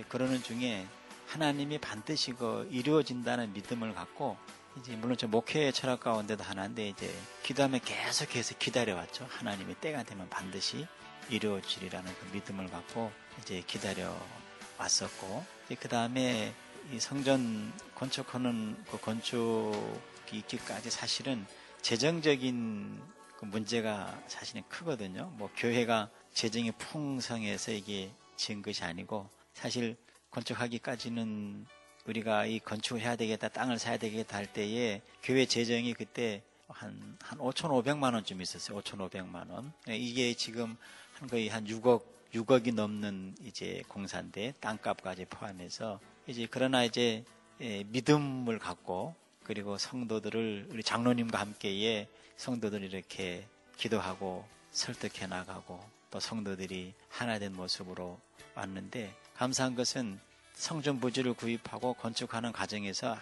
그러는 0.08 0.42
중에 0.42 0.87
하나님이 1.28 1.78
반드시 1.78 2.32
그 2.32 2.68
이루어진다는 2.72 3.52
믿음을 3.52 3.94
갖고 3.94 4.37
이제 4.78 4.96
물론 4.96 5.16
저 5.16 5.28
목회 5.28 5.70
철학 5.70 6.00
가운데도 6.00 6.42
하나인데 6.42 6.88
이제 6.88 7.14
기도하면 7.42 7.80
계속해서 7.80 8.56
기다려 8.58 8.96
왔죠. 8.96 9.26
하나님이 9.28 9.74
때가 9.76 10.02
되면 10.02 10.28
반드시 10.30 10.86
이루어지리라는 11.28 12.12
그 12.18 12.34
믿음을 12.34 12.68
갖고 12.68 13.12
이제 13.40 13.62
기다려 13.66 14.14
왔었고 14.78 15.44
그 15.78 15.88
다음에 15.88 16.54
이 16.90 16.98
성전 16.98 17.72
건축하는 17.94 18.82
그 18.90 18.98
건축이 19.00 20.38
있기까지 20.38 20.90
사실은 20.90 21.46
재정적인 21.82 23.00
그 23.36 23.44
문제가 23.44 24.18
사실은 24.26 24.62
크거든요. 24.68 25.32
뭐 25.36 25.50
교회가 25.56 26.10
재정이 26.32 26.72
풍성해서 26.72 27.72
이게 27.72 28.10
지은 28.36 28.62
것이 28.62 28.82
아니고 28.84 29.28
사실 29.52 29.96
건축하기까지는 30.30 31.66
우리가 32.06 32.47
이 32.47 32.59
건축을 32.59 33.00
해야 33.00 33.16
되겠다, 33.16 33.49
땅을 33.49 33.78
사야 33.78 33.97
되겠다 33.97 34.37
할 34.37 34.47
때에 34.47 35.02
교회 35.23 35.47
재정이 35.47 35.94
그때 35.94 36.42
한, 36.68 37.16
한 37.23 37.38
5,500만 37.38 38.14
원쯤 38.14 38.40
있었어요. 38.40 38.80
5,500만 38.80 39.50
원. 39.50 39.73
네, 39.87 39.97
이게 39.97 40.35
지금 40.35 40.76
한 41.14 41.28
거의 41.28 41.49
한 41.49 41.64
6억, 41.64 42.02
6억이 42.35 42.75
넘는 42.75 43.37
이제 43.44 43.82
공사인데 43.88 44.54
땅값까지 44.61 45.26
포함해서 45.26 46.00
이제 46.26 46.49
그러나 46.50 46.82
이제 46.85 47.25
예, 47.61 47.85
믿음을 47.85 48.59
갖고 48.59 49.14
그리고 49.44 49.76
성도들을 49.76 50.68
우리 50.71 50.82
장로님과 50.82 51.38
함께에 51.38 52.09
성도들 52.37 52.82
이렇게 52.82 53.47
기도하고 53.76 54.44
설득해 54.71 55.26
나가고 55.26 55.80
또 56.11 56.21
성도들이 56.21 56.94
하나 57.09 57.38
된 57.38 57.54
모습으로 57.54 58.18
왔는데 58.54 59.14
감사한 59.35 59.75
것은 59.75 60.18
성전 60.54 61.00
부지를 61.00 61.35
구입하고 61.35 61.94
건축하는 61.94 62.52
과정에서 62.52 63.16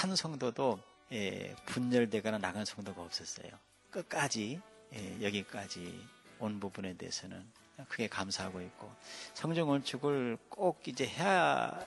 한 0.00 0.16
성도도 0.16 0.80
예, 1.12 1.54
분열되거나 1.66 2.38
나간 2.38 2.64
성도가 2.64 3.02
없었어요. 3.02 3.48
끝까지 3.90 4.60
예, 4.94 5.22
여기까지 5.22 6.00
온 6.38 6.60
부분에 6.60 6.94
대해서는 6.96 7.44
크게 7.88 8.08
감사하고 8.08 8.60
있고 8.60 8.90
성전 9.34 9.66
건축을 9.66 10.38
꼭 10.48 10.86
이제 10.86 11.06
해야 11.06 11.84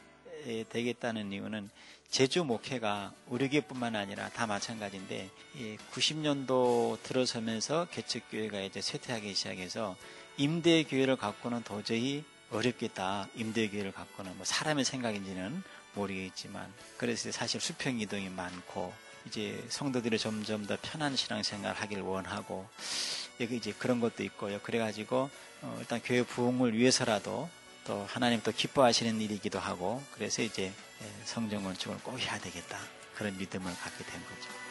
되겠다는 0.69 1.31
이유는 1.31 1.69
제주 2.09 2.43
목회가 2.43 3.13
우리 3.27 3.49
교회뿐만 3.49 3.95
아니라 3.95 4.29
다 4.29 4.47
마찬가지인데 4.47 5.29
90년도 5.91 7.01
들어서면서 7.03 7.87
개척교회가 7.91 8.61
이제 8.61 8.79
쇠퇴하기 8.79 9.33
시작해서 9.33 9.97
임대교회를 10.37 11.17
갖고는 11.17 11.63
도저히 11.63 12.23
어렵겠다. 12.51 13.27
임대교회를 13.35 13.91
갖고는 13.91 14.35
뭐 14.37 14.45
사람의 14.45 14.85
생각인지는 14.85 15.63
모르겠지만 15.93 16.71
그래서 16.97 17.31
사실 17.31 17.59
수평 17.59 17.99
이동이 17.99 18.29
많고 18.29 18.93
이제 19.25 19.63
성도들이 19.69 20.17
점점 20.17 20.65
더 20.65 20.77
편한 20.81 21.15
신앙생활 21.15 21.75
하길 21.75 22.01
원하고 22.01 22.67
여기 23.39 23.57
이제 23.57 23.73
그런 23.77 23.99
것도 23.99 24.23
있고요. 24.23 24.59
그래가지고 24.61 25.29
어 25.61 25.77
일단 25.79 26.01
교회 26.03 26.23
부흥을 26.23 26.77
위해서라도 26.77 27.49
또 27.85 28.05
하나님 28.09 28.41
또 28.41 28.51
기뻐하시는 28.51 29.19
일이기도 29.19 29.59
하고 29.59 30.03
그래서 30.11 30.41
이제 30.41 30.71
성전 31.25 31.63
건축을 31.63 31.97
꼭 32.03 32.19
해야 32.19 32.39
되겠다 32.39 32.77
그런 33.15 33.37
믿음을 33.37 33.73
갖게 33.75 34.03
된 34.05 34.21
거죠. 34.23 34.66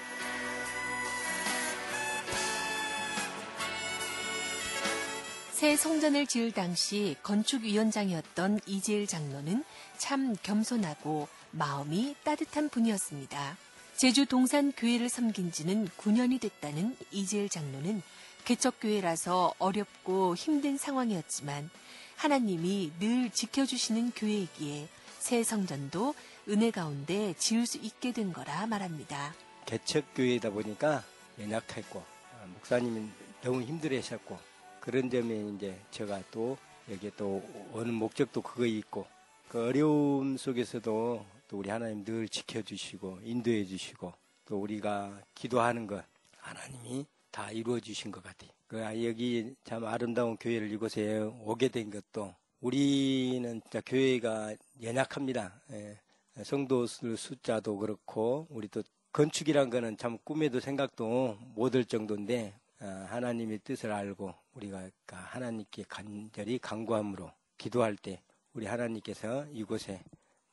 새 5.57 5.75
성전을 5.75 6.27
지을 6.27 6.53
당시 6.53 7.17
건축위원장이었던 7.23 8.61
이재일 8.67 9.07
장로는 9.07 9.65
참 9.97 10.37
겸손하고 10.43 11.29
마음이 11.51 12.15
따뜻한 12.25 12.69
분이었습니다. 12.69 13.57
제주 13.97 14.27
동산 14.27 14.71
교회를 14.73 15.09
섬긴 15.09 15.53
지는 15.53 15.89
9년이 15.97 16.43
됐다는 16.43 16.95
이재일 17.11 17.49
장로는 17.49 18.03
개척교회라서 18.45 19.55
어렵고 19.59 20.37
힘든 20.37 20.77
상황이었지만 20.77 21.71
하나님이 22.17 22.93
늘 23.01 23.31
지켜주시는 23.31 24.11
교회이기에 24.11 24.89
새 25.21 25.43
성전도 25.43 26.15
은혜 26.51 26.71
가운데 26.71 27.33
지을 27.39 27.65
수 27.65 27.79
있게 27.79 28.13
된 28.13 28.35
거라 28.35 28.67
말합니다. 28.67 29.35
개척교회이다 29.65 30.51
보니까 30.51 31.03
연약했고 31.41 32.05
목사님이 32.45 33.09
너무 33.41 33.63
힘들으셨고 33.63 34.46
그런 34.87 35.11
점에 35.11 35.49
이제 35.49 35.77
제가 35.91 36.23
또 36.31 36.57
여기 36.89 37.11
또 37.17 37.43
오는 37.73 37.93
목적도 37.93 38.41
그거 38.41 38.65
있고 38.65 39.05
그 39.49 39.67
어려움 39.67 40.37
속에서도 40.37 41.27
또 41.49 41.59
우리 41.59 41.71
하나님 41.71 42.05
늘 42.05 42.29
지켜주시고 42.29 43.19
인도해 43.25 43.65
주시고 43.65 44.13
또 44.45 44.61
우리가 44.61 45.21
기도하는 45.35 45.89
것 45.89 46.05
하나님이 46.39 47.05
다 47.33 47.51
이루어 47.51 47.81
주신 47.81 48.13
것 48.13 48.23
같아요. 48.23 48.53
그 48.69 48.81
여기 49.05 49.57
참 49.65 49.85
아름다운 49.85 50.37
교회를 50.37 50.71
이곳에 50.71 51.19
오게 51.43 51.67
된 51.67 51.91
것도 51.91 52.33
우리는 52.61 53.61
진짜 53.63 53.83
교회가 53.85 54.55
연약합니다. 54.81 55.63
예. 55.73 55.99
성도 56.45 56.87
숫자도 56.87 57.77
그렇고 57.79 58.47
우리 58.51 58.69
또 58.69 58.85
건축이란 59.13 59.69
거는 59.69 59.97
참 59.97 60.17
꿈에도 60.23 60.61
생각도 60.61 61.39
못할 61.57 61.85
정도인데 61.85 62.55
어, 62.79 63.07
하나님의 63.09 63.59
뜻을 63.65 63.91
알고 63.91 64.46
우리가 64.57 64.91
하나님께 65.07 65.85
간절히 65.89 66.59
간구함으로 66.59 67.31
기도할 67.59 67.97
때 67.97 68.23
우리 68.53 68.67
하나님께서 68.67 69.47
이곳에 69.53 70.03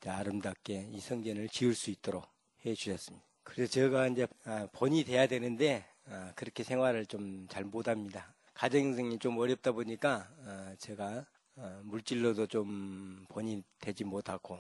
아름답게 0.06 0.90
이 0.92 1.00
성전을 1.00 1.48
지을 1.50 1.74
수 1.74 1.90
있도록 1.90 2.28
해 2.66 2.74
주셨습니다. 2.76 3.26
그래서 3.44 3.72
제가 3.72 4.08
이제 4.08 4.28
아, 4.46 4.68
본이 4.72 5.04
돼야 5.04 5.28
되는데 5.28 5.86
아, 6.06 6.34
그렇게 6.36 6.64
생활을 6.64 7.06
좀 7.06 7.48
잘 7.50 7.64
못합니다. 7.64 8.34
가정생이 8.54 9.20
좀 9.20 9.38
어렵다 9.38 9.72
보니까 9.72 10.30
아, 10.46 10.76
제가 10.78 11.26
물질로도 11.84 12.48
좀 12.48 13.26
본이 13.30 13.64
되지 13.80 14.04
못하고 14.04 14.60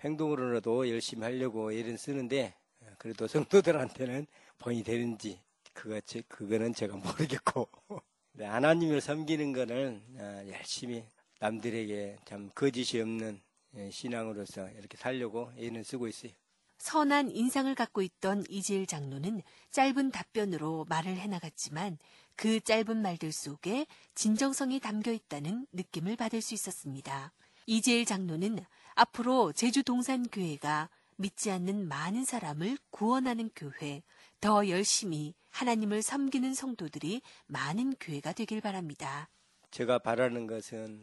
행동으로라도 0.00 0.88
열심히 0.90 1.22
하려고 1.22 1.72
애를 1.72 1.96
쓰는데 1.96 2.54
그래도 2.98 3.28
성도들한테는 3.28 4.26
본이 4.58 4.82
되는지 4.82 5.40
그거 5.72 6.00
그거는 6.28 6.74
제가 6.74 6.96
모르겠고 6.96 7.68
하나님을 8.38 9.00
섬기는 9.00 9.52
거는 9.52 10.02
아, 10.18 10.48
열심히 10.48 11.04
남들에게 11.40 12.16
참 12.24 12.50
거짓이 12.54 13.00
없는 13.00 13.40
예, 13.76 13.90
신앙으로서 13.90 14.68
이렇게 14.70 14.96
살려고 14.96 15.52
애는 15.56 15.82
쓰고 15.82 16.08
있어요. 16.08 16.32
선한 16.78 17.30
인상을 17.30 17.72
갖고 17.74 18.02
있던 18.02 18.44
이지일 18.48 18.86
장로는 18.86 19.42
짧은 19.70 20.10
답변으로 20.10 20.86
말을 20.88 21.16
해나갔지만 21.16 21.98
그 22.36 22.60
짧은 22.60 22.96
말들 22.96 23.32
속에 23.32 23.86
진정성이 24.14 24.80
담겨 24.80 25.12
있다는 25.12 25.66
느낌을 25.72 26.16
받을 26.16 26.42
수 26.42 26.54
있었습니다. 26.54 27.32
이재일 27.66 28.04
장로는 28.04 28.58
앞으로 28.94 29.52
제주 29.52 29.82
동산교회가 29.82 30.90
믿지 31.16 31.50
않는 31.50 31.88
많은 31.88 32.24
사람을 32.24 32.76
구원하는 32.90 33.50
교회, 33.54 34.02
더 34.44 34.68
열심히 34.68 35.32
하나님을 35.48 36.02
섬기는 36.02 36.52
성도들이 36.52 37.22
많은 37.46 37.94
교회가 37.98 38.34
되길 38.34 38.60
바랍니다. 38.60 39.30
제가 39.70 40.00
바라는 40.00 40.46
것은 40.46 41.00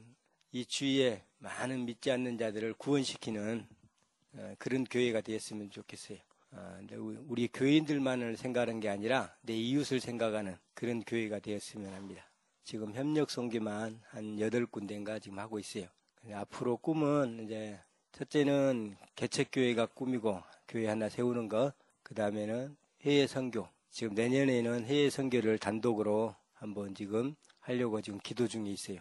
이 0.51 0.63
주위에 0.63 1.24
많은 1.39 1.86
믿지 1.86 2.12
않는 2.12 2.38
자들을 2.38 2.75
구원시키는 2.75 3.65
어, 4.36 4.55
그런 4.60 4.83
교회가 4.83 5.21
되었으면 5.21 5.71
좋겠어요. 5.71 6.19
어, 6.51 6.79
우리 7.29 7.48
교인들만을 7.48 8.38
생각하는 8.38 8.79
게 8.79 8.89
아니라 8.89 9.36
내 9.41 9.55
이웃을 9.55 10.00
생각하는 10.00 10.55
그런 10.75 11.01
교회가 11.01 11.39
되었으면 11.39 11.95
합니다. 11.95 12.24
지금 12.63 12.93
협력 12.93 13.31
성교만 13.31 14.01
한 14.10 14.39
여덟 14.39 14.67
군데인가 14.67 15.17
지금 15.17 15.39
하고 15.39 15.57
있어요. 15.57 15.88
앞으로 16.31 16.77
꿈은 16.77 17.45
이제 17.45 17.79
첫째는 18.12 18.98
개척 19.15 19.48
교회가 19.51 19.88
꿈이고 19.88 20.43
교회 20.67 20.86
하나 20.88 21.10
세우는 21.10 21.50
것, 21.50 21.74
그 22.03 22.13
다음에는 22.13 22.79
해외 23.03 23.25
선교, 23.25 23.67
지금 23.89 24.13
내년에는 24.13 24.86
해외 24.86 25.10
선교를 25.10 25.58
단독으로 25.58 26.36
한번 26.53 26.93
지금 26.93 27.34
하려고 27.60 28.00
지금 28.00 28.20
기도 28.20 28.48
중에 28.48 28.67
있어요. 28.67 29.00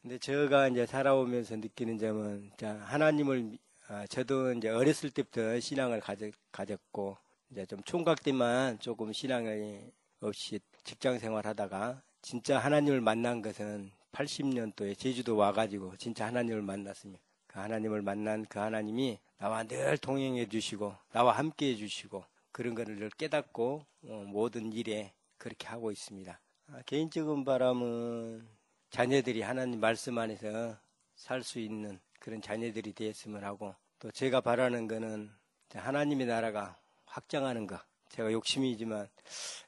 근데 0.00 0.18
제가 0.18 0.68
이제 0.68 0.86
살아오면서 0.86 1.56
느끼는 1.56 1.98
점은 1.98 2.52
자, 2.56 2.74
하나님을 2.74 3.58
아, 3.88 4.06
저도 4.06 4.52
이제 4.52 4.68
어렸을 4.68 5.10
때부터 5.10 5.58
신앙을 5.58 5.98
가졌, 5.98 6.32
가졌 6.52 6.78
고 6.92 7.18
이제 7.50 7.66
좀 7.66 7.82
총각 7.82 8.22
때만 8.22 8.78
조금 8.78 9.12
신앙이 9.12 9.80
없이 10.20 10.60
직장 10.84 11.18
생활하다가 11.18 12.02
진짜 12.22 12.56
하나님을 12.60 13.00
만난 13.00 13.42
것은 13.42 13.90
80년도에 14.12 14.96
제주도 14.96 15.36
와가지고 15.36 15.96
진짜 15.96 16.26
하나님을 16.26 16.62
만났습니다. 16.62 17.20
그 17.48 17.58
하나님을 17.58 18.00
만난 18.02 18.46
그 18.48 18.60
하나님이 18.60 19.18
나와 19.38 19.64
늘 19.64 19.98
동행해 19.98 20.46
주시고 20.46 20.94
나와 21.10 21.32
함께 21.32 21.70
해 21.70 21.74
주시고 21.74 22.24
그런 22.52 22.74
거를 22.74 22.96
늘 22.96 23.10
깨닫고 23.10 23.86
어, 24.04 24.24
모든 24.26 24.72
일에 24.72 25.12
그렇게 25.38 25.66
하고 25.68 25.90
있습니다. 25.90 26.40
아, 26.68 26.82
개인적인 26.86 27.44
바람은 27.44 28.46
자녀들이 28.90 29.42
하나님 29.42 29.80
말씀 29.80 30.18
안에서 30.18 30.76
살 31.14 31.42
수 31.42 31.58
있는 31.58 32.00
그런 32.18 32.40
자녀들이 32.40 32.92
되었으면 32.92 33.44
하고 33.44 33.74
또 33.98 34.10
제가 34.10 34.40
바라는 34.40 34.88
거는 34.88 35.30
하나님의 35.72 36.26
나라가 36.26 36.78
확장하는 37.06 37.66
거. 37.66 37.78
제가 38.08 38.32
욕심이지만 38.32 39.08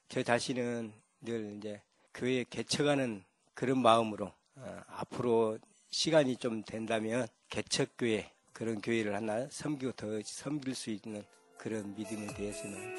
저 0.09 0.23
자신은 0.23 0.93
늘 1.21 1.57
이제 1.57 1.81
교회 2.15 2.45
개척하는 2.45 3.23
그런 3.55 3.79
마음으로 3.81 4.33
어, 4.57 4.81
앞으로 4.89 5.59
시간이 5.91 6.37
좀 6.37 6.62
된다면 6.65 7.27
개척교회 7.51 8.33
그런 8.53 8.81
교회를 8.81 9.15
하나 9.15 9.47
섬기고 9.51 9.93
더 9.93 10.21
섬길 10.25 10.75
수 10.75 10.91
있는 10.91 11.25
그런 11.62 11.95
믿음이 11.95 12.26
되었으면 12.35 12.99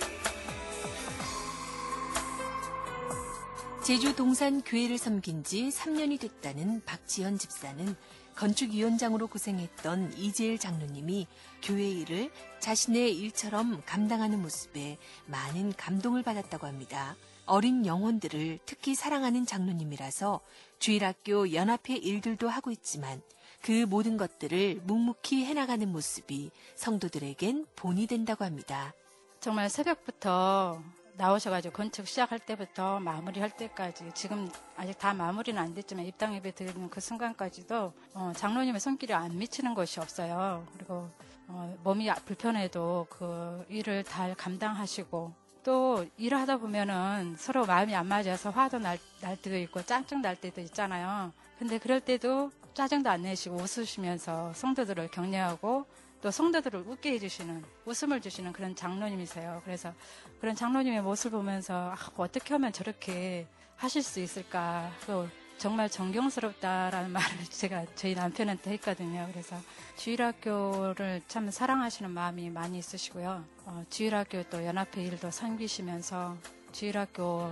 제주 3.84 4.16
동산 4.16 4.62
교회를 4.62 4.98
섬긴 4.98 5.44
지 5.44 5.68
3년이 5.68 6.18
됐다는 6.22 6.82
박지현 6.86 7.38
집사는 7.38 7.94
건축위원장으로 8.36 9.28
고생했던 9.28 10.14
이재일 10.18 10.58
장로님이 10.58 11.28
교회 11.62 11.90
일을 11.90 12.32
자신의 12.62 13.18
일처럼 13.20 13.82
감당하는 13.86 14.42
모습에 14.42 14.98
많은 15.26 15.74
감동을 15.74 16.24
받았다고 16.24 16.66
합니다. 16.66 17.18
어린 17.46 17.86
영혼들을 17.86 18.60
특히 18.66 18.96
사랑하는 18.96 19.46
장로님이라서 19.46 20.40
주일학교 20.80 21.52
연합회 21.52 21.98
일들도 21.98 22.48
하고 22.48 22.72
있지만 22.72 23.22
그 23.64 23.86
모든 23.88 24.18
것들을 24.18 24.82
묵묵히 24.84 25.46
해나가는 25.46 25.90
모습이 25.90 26.52
성도들에겐 26.76 27.66
본이 27.78 28.08
된다고 28.08 28.44
합니다. 28.44 28.94
정말 29.40 29.70
새벽부터 29.70 30.82
나오셔가지고 31.16 31.74
건축 31.74 32.06
시작할 32.06 32.40
때부터 32.40 33.00
마무리할 33.00 33.56
때까지 33.56 34.12
지금 34.16 34.52
아직 34.76 34.98
다 34.98 35.14
마무리는 35.14 35.62
안 35.62 35.74
됐지만 35.74 36.06
입당 36.06 36.36
예배 36.36 36.56
드리는 36.56 36.90
그 36.90 37.00
순간까지도 37.00 37.94
어, 38.14 38.34
장로님의 38.36 38.82
손길이 38.82 39.14
안 39.14 39.38
미치는 39.38 39.76
것이 39.76 40.02
없어요. 40.02 40.68
그리고 40.74 41.10
어, 41.48 41.78
몸이 41.86 42.10
불편해도 42.26 43.08
그 43.10 43.66
일을 43.70 44.04
잘 44.04 44.36
감당하시고 44.36 45.34
또 45.64 46.06
일을 46.18 46.38
하다 46.40 46.58
보면은 46.58 47.36
서로 47.38 47.66
마음이 47.66 47.96
안 47.96 48.08
맞아서 48.08 48.50
화도 48.50 48.80
날, 48.80 49.00
날 49.22 49.38
때도 49.38 49.56
있고 49.60 49.82
짱짱 49.84 50.22
날 50.22 50.36
때도 50.36 50.60
있잖아요. 50.60 51.32
근데 51.58 51.78
그럴 51.78 52.02
때도 52.02 52.52
짜증도 52.74 53.10
안 53.10 53.22
내시고 53.22 53.56
웃으시면서 53.56 54.54
성도들을 54.54 55.10
격려하고 55.10 55.86
또 56.22 56.32
성도들을 56.32 56.86
웃게 56.88 57.12
해주시는 57.12 57.64
웃음을 57.86 58.22
주시는 58.22 58.54
그런 58.54 58.76
장로님이세요. 58.76 59.62
그래서 59.66 59.94
그런 60.40 60.56
장로님의 60.56 61.02
모습을 61.02 61.40
보면서 61.40 61.92
아, 61.92 61.98
어떻게 62.18 62.54
하면 62.54 62.72
저렇게 62.72 63.46
하실 63.76 64.02
수 64.02 64.20
있을까? 64.22 64.90
또 65.06 65.28
정말 65.58 65.90
존경스럽다라는 65.90 67.12
말을 67.14 67.46
제가 67.50 67.86
저희 67.96 68.16
남편한테 68.16 68.72
했거든요. 68.72 69.28
그래서 69.32 69.58
주일학교를 69.98 71.22
참 71.28 71.52
사랑하시는 71.52 72.10
마음이 72.10 72.50
많이 72.50 72.80
있으시고요. 72.80 73.44
어, 73.66 73.84
주일학교 73.90 74.44
또 74.44 74.66
연합회 74.66 75.04
일도 75.04 75.30
섬기시면서 75.30 76.38
주일학교 76.72 77.44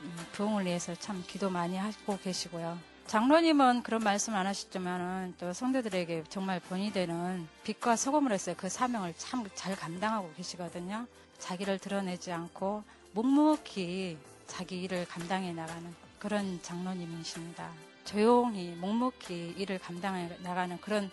음, 0.00 0.16
부흥을 0.32 0.64
위해서 0.64 0.94
참 0.94 1.22
기도 1.26 1.50
많이 1.50 1.76
하고 1.76 2.18
계시고요. 2.18 2.97
장로님은 3.08 3.84
그런 3.84 4.04
말씀 4.04 4.34
안 4.34 4.46
하셨지만은 4.46 5.34
또 5.38 5.54
성도들에게 5.54 6.24
정말 6.28 6.60
본이 6.60 6.92
되는 6.92 7.48
빛과 7.64 7.96
소금을 7.96 8.32
했어요. 8.32 8.54
그 8.58 8.68
사명을 8.68 9.14
참 9.16 9.48
잘 9.54 9.74
감당하고 9.74 10.30
계시거든요. 10.34 11.06
자기를 11.38 11.78
드러내지 11.78 12.32
않고 12.32 12.84
묵묵히 13.12 14.18
자기 14.46 14.82
일을 14.82 15.06
감당해 15.06 15.54
나가는 15.54 15.94
그런 16.18 16.60
장로님이십니다. 16.60 17.70
조용히 18.04 18.72
묵묵히 18.72 19.54
일을 19.56 19.78
감당해 19.78 20.28
나가는 20.42 20.78
그런 20.78 21.10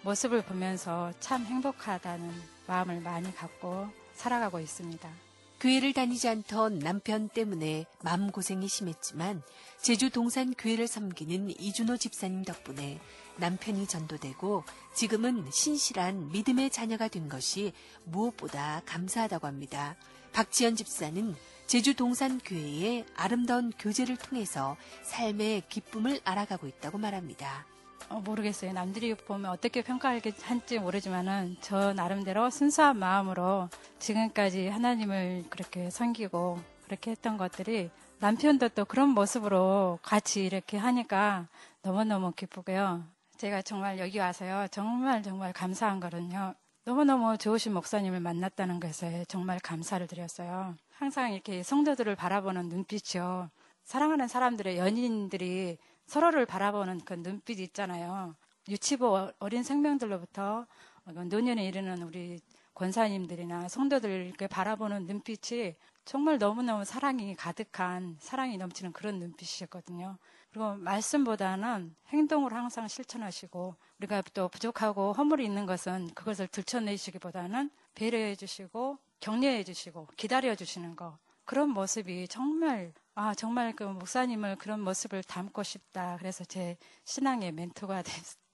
모습을 0.00 0.40
보면서 0.40 1.12
참 1.20 1.44
행복하다는 1.44 2.32
마음을 2.66 3.00
많이 3.00 3.34
갖고 3.34 3.88
살아가고 4.14 4.58
있습니다. 4.58 5.25
교회를 5.58 5.94
다니지 5.94 6.28
않던 6.28 6.80
남편 6.80 7.28
때문에 7.28 7.86
마음고생이 8.02 8.68
심했지만 8.68 9.42
제주 9.80 10.10
동산 10.10 10.52
교회를 10.52 10.86
섬기는 10.86 11.58
이준호 11.58 11.96
집사님 11.96 12.44
덕분에 12.44 13.00
남편이 13.38 13.86
전도되고 13.86 14.64
지금은 14.94 15.50
신실한 15.50 16.30
믿음의 16.32 16.70
자녀가 16.70 17.08
된 17.08 17.28
것이 17.28 17.72
무엇보다 18.04 18.82
감사하다고 18.84 19.46
합니다. 19.46 19.96
박지연 20.32 20.76
집사는 20.76 21.34
제주 21.66 21.94
동산 21.94 22.38
교회의 22.38 23.06
아름다운 23.14 23.72
교제를 23.78 24.16
통해서 24.16 24.76
삶의 25.02 25.62
기쁨을 25.68 26.20
알아가고 26.24 26.66
있다고 26.66 26.98
말합니다. 26.98 27.66
어, 28.08 28.20
모르겠어요. 28.20 28.72
남들이 28.72 29.14
보면 29.14 29.50
어떻게 29.50 29.82
평가할지 29.82 30.78
모르지만은 30.78 31.56
저 31.60 31.92
나름대로 31.92 32.50
순수한 32.50 32.98
마음으로 32.98 33.68
지금까지 33.98 34.68
하나님을 34.68 35.44
그렇게 35.50 35.90
섬기고 35.90 36.58
그렇게 36.84 37.10
했던 37.10 37.36
것들이 37.36 37.90
남편도 38.20 38.70
또 38.70 38.84
그런 38.84 39.10
모습으로 39.10 39.98
같이 40.02 40.44
이렇게 40.44 40.76
하니까 40.78 41.48
너무너무 41.82 42.32
기쁘고요. 42.32 43.04
제가 43.36 43.62
정말 43.62 43.98
여기 43.98 44.18
와서요. 44.18 44.68
정말 44.70 45.22
정말 45.22 45.52
감사한 45.52 46.00
거는요. 46.00 46.54
너무너무 46.84 47.36
좋으신 47.36 47.74
목사님을 47.74 48.20
만났다는 48.20 48.80
것에 48.80 49.24
정말 49.28 49.58
감사를 49.58 50.06
드렸어요. 50.06 50.76
항상 50.94 51.32
이렇게 51.32 51.62
성도들을 51.62 52.14
바라보는 52.14 52.68
눈빛이요. 52.68 53.50
사랑하는 53.84 54.28
사람들의 54.28 54.78
연인들이 54.78 55.78
서로를 56.06 56.46
바라보는 56.46 57.00
그 57.04 57.14
눈빛이 57.14 57.62
있잖아요. 57.64 58.34
유치부 58.68 59.32
어린 59.38 59.62
생명들로부터 59.62 60.66
노년에 61.04 61.64
이르는 61.66 62.02
우리 62.02 62.40
권사님들이나 62.74 63.68
성도들 63.68 64.34
을 64.40 64.48
바라보는 64.48 65.06
눈빛이 65.06 65.74
정말 66.04 66.38
너무너무 66.38 66.84
사랑이 66.84 67.34
가득한 67.34 68.16
사랑이 68.20 68.56
넘치는 68.58 68.92
그런 68.92 69.18
눈빛이었거든요. 69.18 70.18
그리고 70.50 70.74
말씀보다는 70.74 71.94
행동으로 72.08 72.54
항상 72.54 72.86
실천하시고 72.86 73.74
우리가 73.98 74.22
또 74.34 74.48
부족하고 74.48 75.12
허물이 75.12 75.44
있는 75.44 75.66
것은 75.66 76.08
그것을 76.14 76.48
들춰내시기보다는 76.48 77.70
배려해 77.94 78.36
주시고 78.36 78.98
격려해 79.20 79.64
주시고 79.64 80.08
기다려 80.16 80.54
주시는 80.54 80.96
거 80.96 81.18
그런 81.44 81.70
모습이 81.70 82.28
정말 82.28 82.92
아 83.18 83.34
정말 83.34 83.72
그 83.74 83.82
목사님을 83.82 84.56
그런 84.56 84.80
모습을 84.80 85.22
담고 85.22 85.62
싶다. 85.62 86.18
그래서 86.18 86.44
제 86.44 86.76
신앙의 87.04 87.50
멘토가 87.52 88.02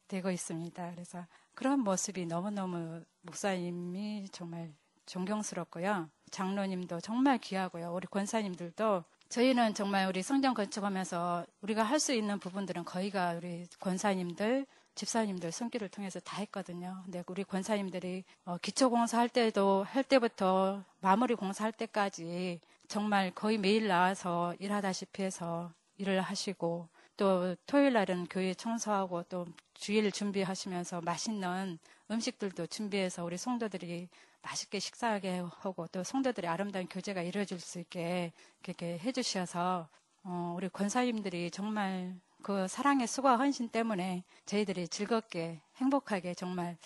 되, 0.07 0.21
고 0.21 0.31
있습니다. 0.31 0.93
그래서 0.93 1.27
그런 1.55 1.81
모습이 1.81 2.27
너무너무 2.27 3.03
목사님이 3.23 4.29
정말 4.31 4.73
존경스럽고요. 5.07 6.09
장로님도 6.31 7.01
정말 7.01 7.39
귀하고요. 7.39 7.93
우리 7.93 8.07
권사님들도 8.07 9.03
저희는 9.31 9.75
정말 9.75 10.07
우리 10.07 10.23
성전 10.23 10.55
건축하면서 10.55 11.45
우리가 11.63 11.83
할 11.83 11.99
수 11.99 12.13
있는 12.13 12.39
부분들은 12.39 12.85
거의가 12.85 13.33
우리 13.33 13.67
권사님들, 13.81 14.67
집사님들 14.95 15.51
손길을 15.51 15.89
통해서 15.89 16.21
다 16.21 16.37
했거든요. 16.37 17.01
근데 17.05 17.25
우리 17.27 17.43
권사님들이 17.43 18.23
어, 18.45 18.59
기초 18.59 18.91
공사할 18.91 19.29
때도 19.29 19.83
할 19.89 20.05
때부터 20.05 20.85
마무리 21.01 21.35
공사할 21.35 21.73
때까지 21.73 22.61
정말 22.93 23.31
거의 23.31 23.57
매일 23.57 23.89
나와서 23.89 24.55
일하다시피 24.59 25.23
해서 25.23 25.73
일을 25.97 26.21
하시고 26.21 26.91
또 27.17 27.57
토요일 27.65 27.95
날은 27.95 28.27
교회 28.29 28.53
청소하고 28.53 29.23
또 29.31 29.47
주일 29.73 30.13
준비하시면서 30.13 31.01
맛있는 31.01 31.79
음식들도 32.11 32.67
준비해서 32.67 33.25
우리 33.25 33.39
성도들이 33.39 34.11
맛있게 34.43 34.79
식사하게 34.79 35.43
하고 35.61 35.87
또 35.91 36.05
성도들의 36.05 36.51
아름다운 36.51 36.87
교제가 36.87 37.23
이루어질 37.23 37.61
수 37.61 37.81
있게 37.81 38.35
이렇게 38.63 38.99
해주셔서 38.99 39.89
어, 40.25 40.55
우리 40.55 40.69
권사님들이 40.69 41.51
정말 41.51 42.15
그 42.43 42.69
사랑의 42.69 43.07
수고와 43.07 43.39
헌신 43.39 43.71
때문에 43.71 44.23
저희들이 44.45 44.89
즐겁게 44.89 45.63
행복하게 45.77 46.35
정말 46.35 46.77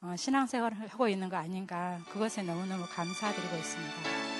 어, 0.00 0.16
신앙생활을 0.16 0.90
하고 0.90 1.06
있는 1.06 1.28
거 1.28 1.36
아닌가 1.36 2.00
그것에 2.10 2.42
너무너무 2.42 2.84
감사드리고 2.88 3.54
있습니다. 3.54 4.31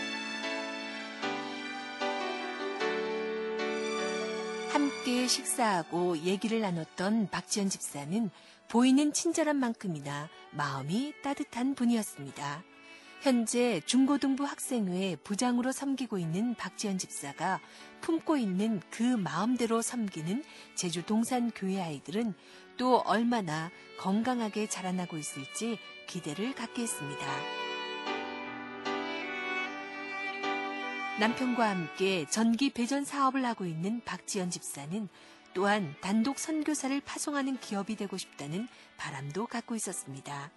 함께 5.02 5.26
식사하고 5.26 6.18
얘기를 6.18 6.60
나눴던 6.60 7.28
박지연 7.30 7.68
집사는 7.68 8.30
보이는 8.68 9.12
친절한 9.12 9.56
만큼이나 9.56 10.28
마음이 10.52 11.12
따뜻한 11.24 11.74
분이었습니다. 11.74 12.62
현재 13.20 13.80
중고등부 13.84 14.44
학생회 14.44 15.16
부장으로 15.24 15.72
섬기고 15.72 16.18
있는 16.18 16.54
박지연 16.54 16.98
집사가 16.98 17.58
품고 18.00 18.36
있는 18.36 18.80
그 18.92 19.02
마음대로 19.02 19.82
섬기는 19.82 20.44
제주 20.76 21.04
동산교회 21.04 21.80
아이들은 21.80 22.34
또 22.76 22.98
얼마나 22.98 23.72
건강하게 23.98 24.68
자라나고 24.68 25.16
있을지 25.18 25.78
기대를 26.06 26.54
갖게 26.54 26.82
했습니다. 26.82 27.61
남편과 31.20 31.68
함께 31.68 32.24
전기 32.30 32.70
배전 32.70 33.04
사업을 33.04 33.44
하고 33.44 33.66
있는 33.66 34.00
박지연 34.04 34.50
집사는 34.50 35.08
또한 35.52 35.94
단독 36.00 36.38
선교사를 36.38 36.98
파송하는 37.02 37.58
기업이 37.60 37.96
되고 37.96 38.16
싶다는 38.16 38.66
바람도 38.96 39.46
갖고 39.46 39.76
있었습니다. 39.76 40.50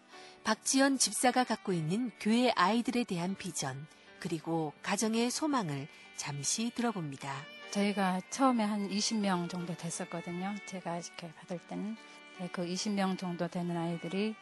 박지연 0.46 0.98
집사가 0.98 1.44
갖고 1.44 1.74
있는 1.74 2.10
교회 2.22 2.52
아이들에 2.52 3.04
대한 3.04 3.36
비전, 3.36 3.86
그리고 4.20 4.72
가정의 4.82 5.30
소망을 5.30 5.88
잠시 6.16 6.72
들어봅니다. 6.74 7.34
저희가 7.72 8.22
처음에 8.30 8.64
한 8.64 8.90
20명 8.90 9.50
정도 9.50 9.76
됐었거든요. 9.76 10.56
제가 10.66 10.98
이렇게 10.98 11.34
받을 11.34 11.60
때는 11.68 11.98
네, 12.40 12.50
그 12.54 12.66
20명 12.66 13.18
정도 13.18 13.50
되는 13.50 13.76
아이들이 13.76 14.36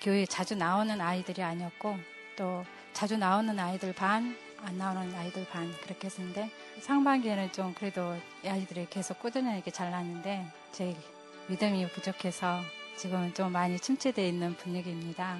교회에 0.00 0.26
자주 0.26 0.56
나오는 0.56 1.00
아이들이 1.00 1.42
아니었고 1.42 1.96
또 2.36 2.64
자주 2.92 3.16
나오는 3.16 3.56
아이들 3.58 3.92
반, 3.92 4.36
안 4.64 4.78
나오는 4.78 5.14
아이들 5.14 5.46
반 5.46 5.70
그렇게 5.82 6.06
했었는데 6.06 6.50
상반기에는 6.80 7.52
좀 7.52 7.74
그래도 7.74 8.16
이 8.44 8.48
아이들이 8.48 8.86
계속 8.88 9.20
꾸준하게 9.20 9.70
잘 9.70 9.90
나는데 9.90 10.46
제 10.72 10.96
믿음이 11.48 11.88
부족해서 11.88 12.60
지금은 12.96 13.34
좀 13.34 13.52
많이 13.52 13.78
침체되어 13.78 14.26
있는 14.26 14.54
분위기입니다. 14.56 15.38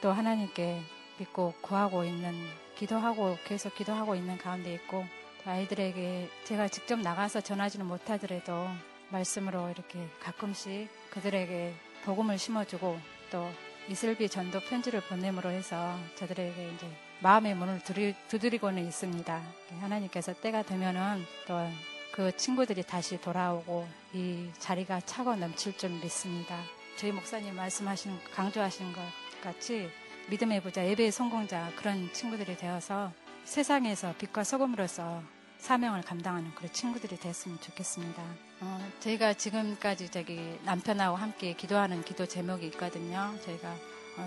또 0.00 0.10
하나님께 0.10 0.80
믿고 1.18 1.54
구하고 1.60 2.04
있는 2.04 2.34
기도하고 2.76 3.38
계속 3.44 3.74
기도하고 3.74 4.14
있는 4.14 4.36
가운데 4.38 4.74
있고 4.74 5.04
또 5.44 5.50
아이들에게 5.50 6.30
제가 6.44 6.68
직접 6.68 6.98
나가서 6.98 7.40
전하지는 7.40 7.86
못하더라도 7.86 8.68
말씀으로 9.10 9.70
이렇게 9.70 10.08
가끔씩 10.20 10.88
그들에게 11.10 11.74
복음을 12.04 12.38
심어주고 12.38 12.98
또 13.30 13.50
이슬비 13.88 14.28
전도 14.28 14.60
편지를 14.60 15.02
보냄으로 15.02 15.50
해서 15.50 15.98
저들에게 16.16 16.72
이제 16.74 16.86
마음의 17.20 17.54
문을 17.54 17.82
두드리, 17.84 18.14
두드리고는 18.28 18.86
있습니다. 18.86 19.42
하나님께서 19.80 20.34
때가 20.34 20.62
되면은 20.62 21.24
또 21.46 21.94
그 22.14 22.30
친구들이 22.36 22.84
다시 22.84 23.20
돌아오고 23.20 23.88
이 24.12 24.48
자리가 24.60 25.00
차고 25.00 25.34
넘칠 25.34 25.76
줄 25.76 25.90
믿습니다. 25.90 26.56
저희 26.96 27.10
목사님 27.10 27.56
말씀하시는 27.56 28.16
강조하시는 28.32 28.92
것 28.92 29.00
같이 29.42 29.90
믿음의 30.30 30.62
부자, 30.62 30.86
예배의 30.86 31.10
성공자 31.10 31.72
그런 31.74 32.12
친구들이 32.12 32.56
되어서 32.56 33.10
세상에서 33.42 34.14
빛과 34.16 34.44
소금으로서 34.44 35.24
사명을 35.58 36.02
감당하는 36.02 36.54
그런 36.54 36.72
친구들이 36.72 37.16
됐으면 37.16 37.60
좋겠습니다. 37.60 38.22
어, 38.60 38.92
저희가 39.00 39.34
지금까지 39.34 40.08
저기 40.12 40.56
남편하고 40.62 41.16
함께 41.16 41.54
기도하는 41.54 42.04
기도 42.04 42.26
제목이 42.26 42.64
있거든요. 42.68 43.34
저희가 43.44 43.70
어, 43.70 43.76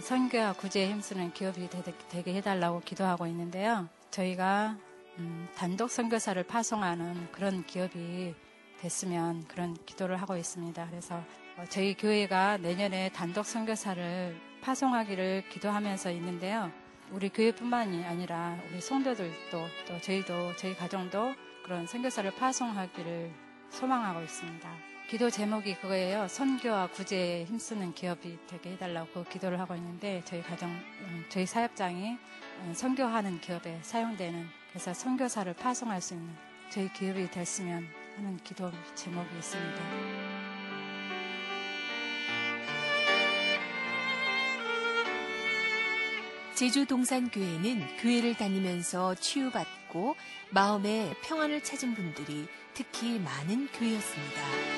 선교와 0.02 0.54
구제에 0.54 0.90
힘쓰는 0.90 1.34
기업이 1.34 1.70
되, 1.70 1.82
되게 2.10 2.34
해달라고 2.36 2.82
기도하고 2.82 3.26
있는데요. 3.28 3.88
저희가 4.12 4.78
음, 5.18 5.48
단독 5.56 5.90
선교사를 5.90 6.42
파송하는 6.44 7.32
그런 7.32 7.66
기업이 7.66 8.36
됐으면 8.80 9.48
그런 9.48 9.76
기도를 9.86 10.18
하고 10.18 10.36
있습니다. 10.38 10.88
그래서 10.90 11.24
어, 11.58 11.66
저희 11.70 11.96
교회가 11.96 12.58
내년에 12.58 13.10
단독 13.10 13.46
선교사를 13.46 14.40
파송하기를 14.62 15.50
기도하면서 15.50 16.12
있는데요. 16.12 16.72
우리 17.12 17.30
교회뿐만이 17.30 18.04
아니라 18.04 18.60
우리 18.70 18.82
성도들도 18.82 19.68
또 19.88 20.02
저희도 20.02 20.56
저희 20.58 20.76
가정도 20.76 21.34
그런 21.64 21.88
선교사를 21.88 22.30
파송하기를 22.32 23.32
소망하고 23.70 24.22
있습니다. 24.22 24.87
기도 25.08 25.30
제목이 25.30 25.76
그거예요. 25.76 26.28
선교와 26.28 26.88
구제에 26.88 27.46
힘쓰는 27.46 27.94
기업이 27.94 28.38
되게 28.46 28.72
해달라고 28.72 29.24
그 29.24 29.30
기도를 29.30 29.58
하고 29.58 29.74
있는데 29.76 30.22
저희 30.26 30.42
가정 30.42 30.70
음, 30.70 31.26
저희 31.30 31.46
사역장이 31.46 32.18
음, 32.60 32.74
선교하는 32.76 33.40
기업에 33.40 33.80
사용되는 33.84 34.46
그래서 34.70 34.94
선교사를 34.94 35.54
파송할 35.54 36.02
수 36.02 36.14
있는 36.14 36.36
저희 36.70 36.92
기업이 36.92 37.32
됐으면 37.32 37.88
하는 38.18 38.36
기도 38.44 38.70
제목이 38.96 39.30
있습니다. 39.38 39.82
제주 46.54 46.86
동산교회는 46.86 47.98
교회를 48.02 48.36
다니면서 48.36 49.16
치유받고 49.16 50.18
마음의 50.50 51.16
평안을 51.22 51.64
찾은 51.64 51.94
분들이 51.96 52.48
특히 52.74 53.20
많은 53.20 53.68
교회였습니다. 53.68 54.77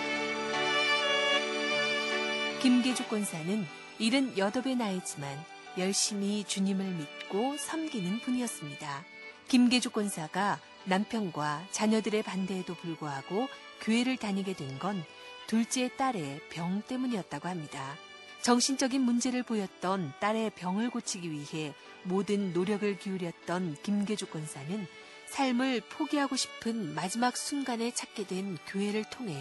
김계주 2.61 3.07
권사는 3.07 3.65
78의 3.99 4.75
나이지만 4.77 5.29
열심히 5.77 6.43
주님을 6.43 6.85
믿고 6.85 7.55
섬기는 7.57 8.19
분이었습니다. 8.19 9.05
김계주 9.47 9.91
권사가 9.91 10.59
남편과 10.83 11.67
자녀들의 11.71 12.23
반대에도 12.23 12.73
불구하고 12.75 13.47
교회를 13.81 14.17
다니게 14.17 14.53
된 14.53 14.77
건 14.79 15.03
둘째 15.47 15.89
딸의 15.95 16.41
병 16.49 16.81
때문이었다고 16.83 17.47
합니다. 17.47 17.95
정신적인 18.41 19.01
문제를 19.01 19.43
보였던 19.43 20.13
딸의 20.19 20.51
병을 20.51 20.89
고치기 20.89 21.31
위해 21.31 21.73
모든 22.03 22.53
노력을 22.53 22.97
기울였던 22.97 23.77
김계주 23.83 24.27
권사는 24.27 24.87
삶을 25.29 25.81
포기하고 25.89 26.35
싶은 26.35 26.93
마지막 26.95 27.37
순간에 27.37 27.91
찾게 27.91 28.27
된 28.27 28.57
교회를 28.67 29.03
통해 29.05 29.33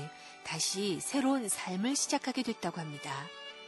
다시 0.44 1.00
새로운 1.00 1.48
삶을 1.48 1.96
시작하게 1.96 2.42
됐다고 2.42 2.80
합니다. 2.80 3.12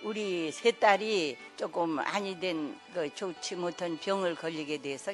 우리 0.03 0.51
세 0.53 0.71
딸이 0.73 1.37
조금 1.57 1.99
아니 1.99 2.39
된 2.39 2.75
그 2.95 3.15
좋지 3.15 3.57
못한 3.57 3.99
병을 3.99 4.35
걸리게 4.35 4.83
돼서 4.83 5.13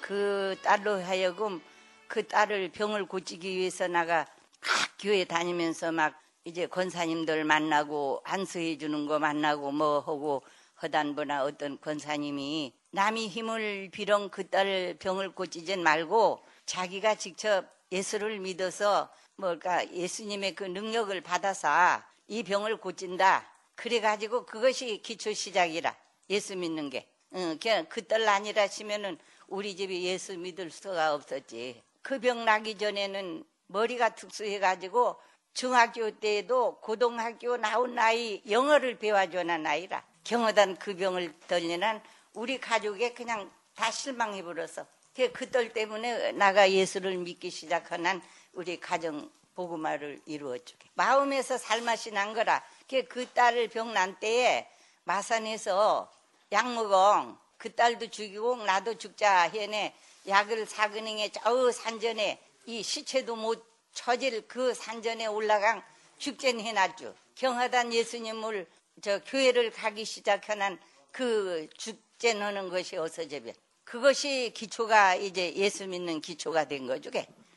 그 0.00 0.56
딸로 0.62 1.02
하여금 1.02 1.60
그 2.06 2.26
딸을 2.26 2.70
병을 2.70 3.06
고치기 3.06 3.56
위해서 3.56 3.88
나가 3.88 4.26
각 4.60 4.90
교회 4.98 5.24
다니면서 5.24 5.92
막 5.92 6.14
이제 6.44 6.66
권사님들 6.66 7.44
만나고 7.44 8.20
안수해 8.24 8.78
주는 8.78 9.06
거 9.06 9.18
만나고 9.18 9.72
뭐 9.72 10.00
하고 10.00 10.42
허단부나 10.82 11.44
어떤 11.44 11.80
권사님이 11.80 12.72
남이 12.96 13.28
힘을 13.28 13.90
빌어 13.92 14.26
그딸 14.28 14.96
병을 14.98 15.32
고치진 15.32 15.82
말고 15.82 16.42
자기가 16.64 17.16
직접 17.16 17.66
예수를 17.92 18.38
믿어서 18.38 19.12
뭘까 19.34 19.86
예수님의 19.92 20.54
그 20.54 20.64
능력을 20.64 21.20
받아서 21.20 22.00
이 22.26 22.42
병을 22.42 22.78
고친다. 22.78 23.46
그래가지고 23.74 24.46
그것이 24.46 25.02
기초 25.02 25.34
시작이라 25.34 25.94
예수 26.30 26.56
믿는 26.56 26.88
게. 26.88 27.06
응, 27.34 27.58
그딸 27.90 28.26
아니라시면은 28.26 29.18
우리 29.48 29.76
집이 29.76 30.02
예수 30.04 30.38
믿을 30.38 30.70
수가 30.70 31.12
없었지. 31.12 31.82
그 32.00 32.18
병 32.18 32.46
나기 32.46 32.78
전에는 32.78 33.44
머리가 33.66 34.14
특수해가지고 34.14 35.20
중학교 35.52 36.10
때에도 36.12 36.76
고등학교 36.80 37.58
나온 37.58 37.94
나이 37.94 38.40
영어를 38.48 38.98
배워주는 38.98 39.62
나이라 39.62 40.02
경허단 40.24 40.76
그 40.76 40.96
병을 40.96 41.34
떨리는 41.46 42.00
우리 42.36 42.60
가족에 42.60 43.14
그냥 43.14 43.50
다 43.74 43.90
실망해 43.90 44.42
버려서 44.42 44.86
그딸 45.14 45.72
때문에 45.72 46.32
나가 46.32 46.70
예수를 46.70 47.16
믿기 47.16 47.48
시작하는 47.48 48.20
우리 48.52 48.78
가정 48.78 49.30
복음화를 49.54 50.20
이루어주게 50.26 50.90
마음에서 50.94 51.56
살맛이 51.56 52.10
난 52.10 52.34
거라 52.34 52.62
그 53.08 53.26
딸을 53.32 53.68
병 53.68 53.94
난 53.94 54.20
때에 54.20 54.68
마산에서 55.04 56.12
약 56.52 56.70
먹어 56.74 57.38
그 57.56 57.74
딸도 57.74 58.10
죽이고 58.10 58.56
나도 58.64 58.98
죽자 58.98 59.48
해내 59.48 59.94
약을 60.28 60.66
사근행에 60.66 61.30
저 61.30 61.72
산전에 61.72 62.38
이 62.66 62.82
시체도 62.82 63.34
못 63.34 63.66
처질 63.94 64.46
그 64.46 64.74
산전에 64.74 65.24
올라간 65.24 65.82
죽전 66.18 66.60
해놨죠. 66.60 67.14
경하단 67.34 67.94
예수님을 67.94 68.66
저 69.00 69.20
교회를 69.20 69.70
가기 69.70 70.04
시작하는 70.04 70.78
그죽 71.12 72.05
전하는 72.18 72.68
것이 72.68 72.96
어서제변. 72.96 73.54
그것이 73.84 74.52
기초가 74.54 75.14
이제 75.16 75.54
예수 75.54 75.86
믿는 75.86 76.20
기초가 76.20 76.66
된 76.66 76.86
거죠. 76.86 77.10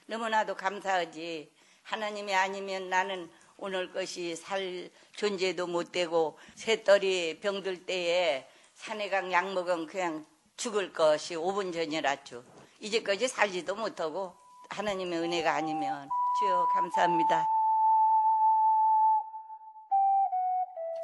너무나도 0.05 0.55
감사하지. 0.55 1.51
하나님이 1.83 2.35
아니면 2.35 2.89
나는 2.89 3.29
오늘 3.57 3.91
것이 3.91 4.35
살 4.35 4.89
존재도 5.15 5.67
못 5.67 5.91
되고 5.91 6.37
새떨이 6.55 7.39
병들 7.41 7.85
때에 7.85 8.47
산에 8.75 9.09
강약 9.09 9.53
먹으면 9.53 9.87
그냥 9.87 10.25
죽을 10.55 10.93
것이 10.93 11.35
5분 11.35 11.73
전이랐죠. 11.73 12.43
이제까지 12.79 13.27
살지도 13.27 13.75
못하고 13.75 14.33
하나님의 14.69 15.19
은혜가 15.19 15.53
아니면 15.55 16.09
주여 16.39 16.67
감사합니다. 16.73 17.58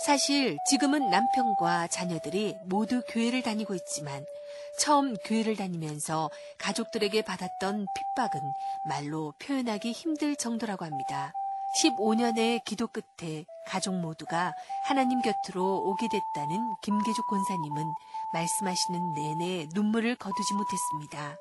사실 0.06 0.60
지금은 0.68 1.10
남편과 1.10 1.88
자녀들이 1.88 2.56
모두 2.66 3.02
교회를 3.10 3.42
다니고 3.42 3.74
있지만 3.74 4.24
처음 4.80 5.16
교회를 5.26 5.56
다니면서 5.56 6.30
가족들에게 6.60 7.24
받았던 7.24 7.88
핍박은 7.96 8.42
말로 8.88 9.34
표현하기 9.40 9.92
힘들 9.94 10.36
정도라고 10.36 10.86
합니다. 10.86 11.34
15년의 11.82 12.64
기도 12.66 12.86
끝에 12.86 13.46
가족 13.66 13.96
모두가 13.96 14.54
하나님 14.84 15.24
곁으로 15.24 15.82
오게 15.88 16.08
됐다는 16.08 16.76
김계죽 16.84 17.26
권사님은 17.28 17.84
말씀하시는 18.32 19.14
내내 19.16 19.70
눈물을 19.74 20.18
거두지 20.18 20.54
못했습니다. 20.54 21.36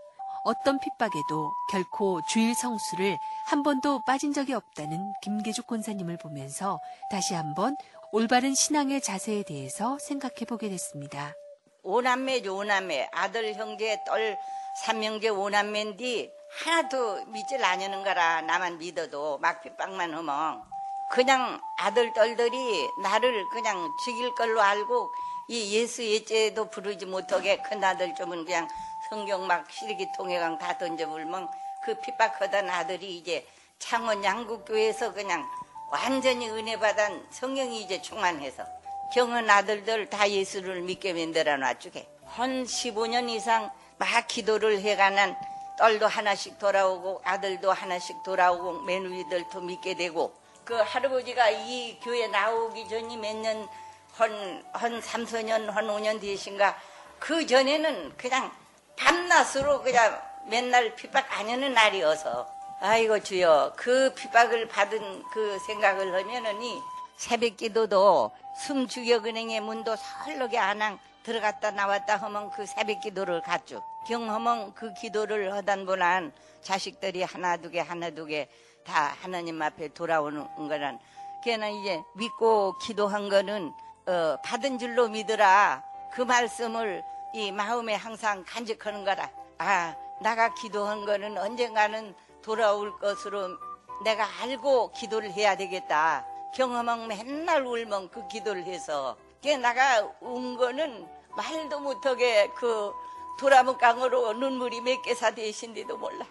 어떤 0.44 0.79
핍박에도 0.79 1.53
결코 1.70 2.20
주일 2.29 2.55
성수를 2.55 3.18
한 3.46 3.62
번도 3.62 4.05
빠진 4.05 4.33
적이 4.33 4.55
없다는 4.55 5.12
김계죽 5.22 5.66
권사님을 5.66 6.18
보면서 6.18 6.81
다시 7.11 7.35
한번 7.35 7.77
올바른 8.16 8.55
신앙의 8.55 9.00
자세에 9.00 9.42
대해서 9.42 9.98
생각해 9.98 10.44
보게 10.48 10.68
됐습니다. 10.68 11.35
오남매 11.83 13.09
아들 13.11 13.55
형제 13.55 13.98
딸 14.07 14.38
삼형제 14.85 15.31
오남매인데 15.31 16.33
하나도 16.61 17.24
믿질 17.24 17.64
않는 17.64 18.05
거라 18.05 18.40
나만 18.42 18.79
믿어도 18.79 19.38
막 19.38 19.61
핍박만 19.62 20.14
하면 20.14 20.62
그냥 21.11 21.61
아들 21.77 22.12
딸들이 22.12 22.88
나를 23.03 23.48
그냥 23.48 23.90
죽일 24.05 24.33
걸로 24.37 24.62
알고 24.62 25.11
이 25.48 25.74
예수 25.74 26.05
예죄도 26.05 26.70
부르지 26.70 27.07
못하게 27.07 27.61
큰 27.62 27.83
아들 27.83 28.14
좀은 28.14 28.44
그냥 28.44 28.68
성경 29.11 29.44
막 29.48 29.68
시리기통에강 29.68 30.59
다 30.59 30.79
던져불면 30.79 31.48
그 31.85 31.98
핍박하던 32.00 32.70
아들이 32.70 33.18
이제 33.18 33.44
창원 33.81 34.22
양국교회에서 34.22 35.12
그냥 35.12 35.44
완전히 35.90 36.49
은혜 36.51 36.79
받은 36.79 37.27
성령이 37.31 37.83
이제 37.83 38.01
충만해서 38.03 38.64
경은 39.12 39.49
아들들 39.49 40.11
다 40.11 40.29
예수를 40.29 40.81
믿게 40.81 41.12
만들어 41.12 41.57
놔주게. 41.57 42.09
한 42.27 42.64
15년 42.64 43.29
이상 43.29 43.70
막 43.97 44.27
기도를 44.27 44.81
해가는 44.81 45.37
딸도 45.79 46.07
하나씩 46.07 46.59
돌아오고 46.59 47.23
아들도 47.25 47.73
하나씩 47.73 48.23
돌아오고 48.23 48.83
며느리들도 48.83 49.61
믿게 49.61 49.94
되고 49.94 50.35
그 50.64 50.75
할아버지가 50.75 51.51
이 51.51 51.99
교회 52.01 52.27
나오기 52.27 52.88
전이 52.88 53.16
몇 53.18 53.37
년, 53.37 53.68
한, 54.12 54.64
한 54.73 55.01
3, 55.01 55.25
4년, 55.27 55.70
한 55.70 55.87
5년 55.87 56.20
되신가? 56.20 56.77
그 57.18 57.47
전에는 57.47 58.16
그냥 58.16 58.51
밤낮으로 58.97 59.83
그냥 59.83 60.20
맨날 60.47 60.94
핍박 60.94 61.27
안 61.38 61.49
하는 61.51 61.75
날이어서 61.75 62.49
아이고 62.80 63.20
주여. 63.20 63.72
그 63.76 64.12
핍박을 64.14 64.68
받은 64.68 65.22
그 65.32 65.58
생각을 65.66 66.14
하면은 66.14 66.60
이 66.62 66.80
새벽 67.16 67.56
기도도 67.56 68.30
숨죽여은행의 68.66 69.60
문도 69.60 69.96
설렁게 69.96 70.58
안항 70.58 70.98
들어갔다 71.22 71.70
나왔다 71.70 72.16
하면 72.16 72.50
그 72.50 72.66
새벽 72.66 73.00
기도를 73.00 73.40
갔죠. 73.40 73.82
경험은 74.06 74.74
그 74.74 74.92
기도를 74.94 75.52
하던 75.54 75.87
분한 75.87 76.32
자식들이 76.62 77.22
하나 77.22 77.56
두 77.56 77.70
개 77.70 77.80
하나 77.80 78.10
두 78.10 78.26
개 78.26 78.48
다 78.84 79.16
하나님 79.22 79.62
앞에 79.62 79.88
돌아오는 79.94 80.46
거란. 80.68 80.98
걔는 81.42 81.72
이제 81.80 82.02
믿고 82.16 82.76
기도한 82.78 83.30
거는 83.30 83.72
어, 84.06 84.37
받은 84.44 84.78
줄로 84.78 85.08
믿으라. 85.08 85.82
그 86.12 86.20
말씀을 86.20 87.02
이 87.32 87.50
마음에 87.50 87.94
항상 87.94 88.44
간직하는 88.46 89.04
거라. 89.04 89.30
아 89.56 89.94
나가 90.20 90.52
기도한 90.52 91.06
거는 91.06 91.38
언젠가는 91.38 92.14
돌아올 92.44 92.98
것으로 92.98 93.57
내가 94.04 94.28
알고 94.42 94.92
기도를 94.92 95.33
해야 95.33 95.57
되겠다 95.57 96.26
경험은 96.54 97.09
맨날 97.09 97.66
울면 97.66 98.11
그 98.11 98.28
기도를 98.28 98.64
해서 98.64 99.16
걔 99.40 99.57
나가 99.57 100.09
운 100.20 100.57
거는 100.57 101.07
말도 101.37 101.80
못하게 101.80 102.48
그 102.54 102.92
도라문 103.38 103.76
강으로 103.78 104.33
눈물이 104.35 104.80
몇 104.80 105.02
개사 105.02 105.33
되신지도 105.33 105.96
몰라. 105.96 106.24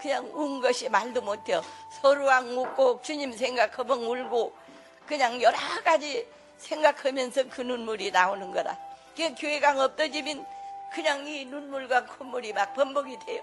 그냥 0.00 0.30
운 0.32 0.60
것이 0.60 0.88
말도 0.88 1.22
못해요. 1.22 1.62
서로랑 2.00 2.54
묻고 2.54 3.02
주님 3.02 3.32
생각하면 3.32 3.98
울고 3.98 4.54
그냥 5.06 5.42
여러 5.42 5.56
가지 5.82 6.26
생각하면서 6.58 7.48
그 7.48 7.62
눈물이 7.62 8.12
나오는 8.12 8.52
거라. 8.52 8.78
그 9.16 9.34
교회가 9.34 9.84
없어지면 9.84 10.46
그냥 10.92 11.26
이 11.26 11.44
눈물과 11.46 12.06
콧물이 12.06 12.52
막 12.52 12.72
번복이 12.74 13.18
돼요. 13.26 13.42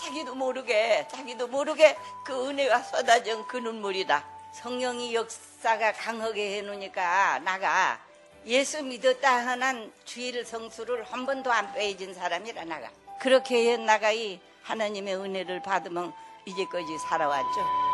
자기도 0.00 0.34
모르게 0.34 1.06
자기도 1.10 1.46
모르게 1.46 1.96
그 2.24 2.48
은혜가 2.48 2.82
쏟아진 2.82 3.46
그 3.46 3.56
눈물이다. 3.56 4.24
성령이 4.52 5.14
역사가 5.14 5.92
강하게 5.92 6.58
해놓으니까 6.58 7.40
나가 7.40 7.98
예수 8.46 8.82
믿었다 8.82 9.46
하는 9.46 9.92
주일 10.04 10.44
성수를 10.44 11.04
한 11.04 11.26
번도 11.26 11.50
안 11.50 11.72
빼진 11.72 12.14
사람이라 12.14 12.64
나가. 12.64 12.90
그렇게 13.20 13.72
해 13.72 13.76
나가 13.76 14.12
이 14.12 14.38
하나님의 14.62 15.16
은혜를 15.16 15.62
받으면 15.62 16.12
이제까지 16.46 16.98
살아왔죠. 16.98 17.93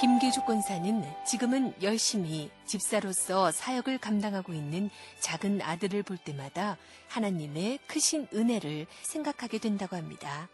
김계주 0.00 0.42
권사는 0.44 1.02
지금은 1.24 1.74
열심히 1.82 2.50
집사로서 2.66 3.50
사역을 3.50 3.96
감당하고 3.98 4.52
있는 4.52 4.90
작은 5.20 5.62
아들을 5.62 6.02
볼 6.02 6.18
때마다 6.18 6.76
하나님의 7.08 7.78
크신 7.86 8.28
은혜를 8.34 8.86
생각하게 9.02 9.58
된다고 9.58 9.96
합니다. 9.96 10.48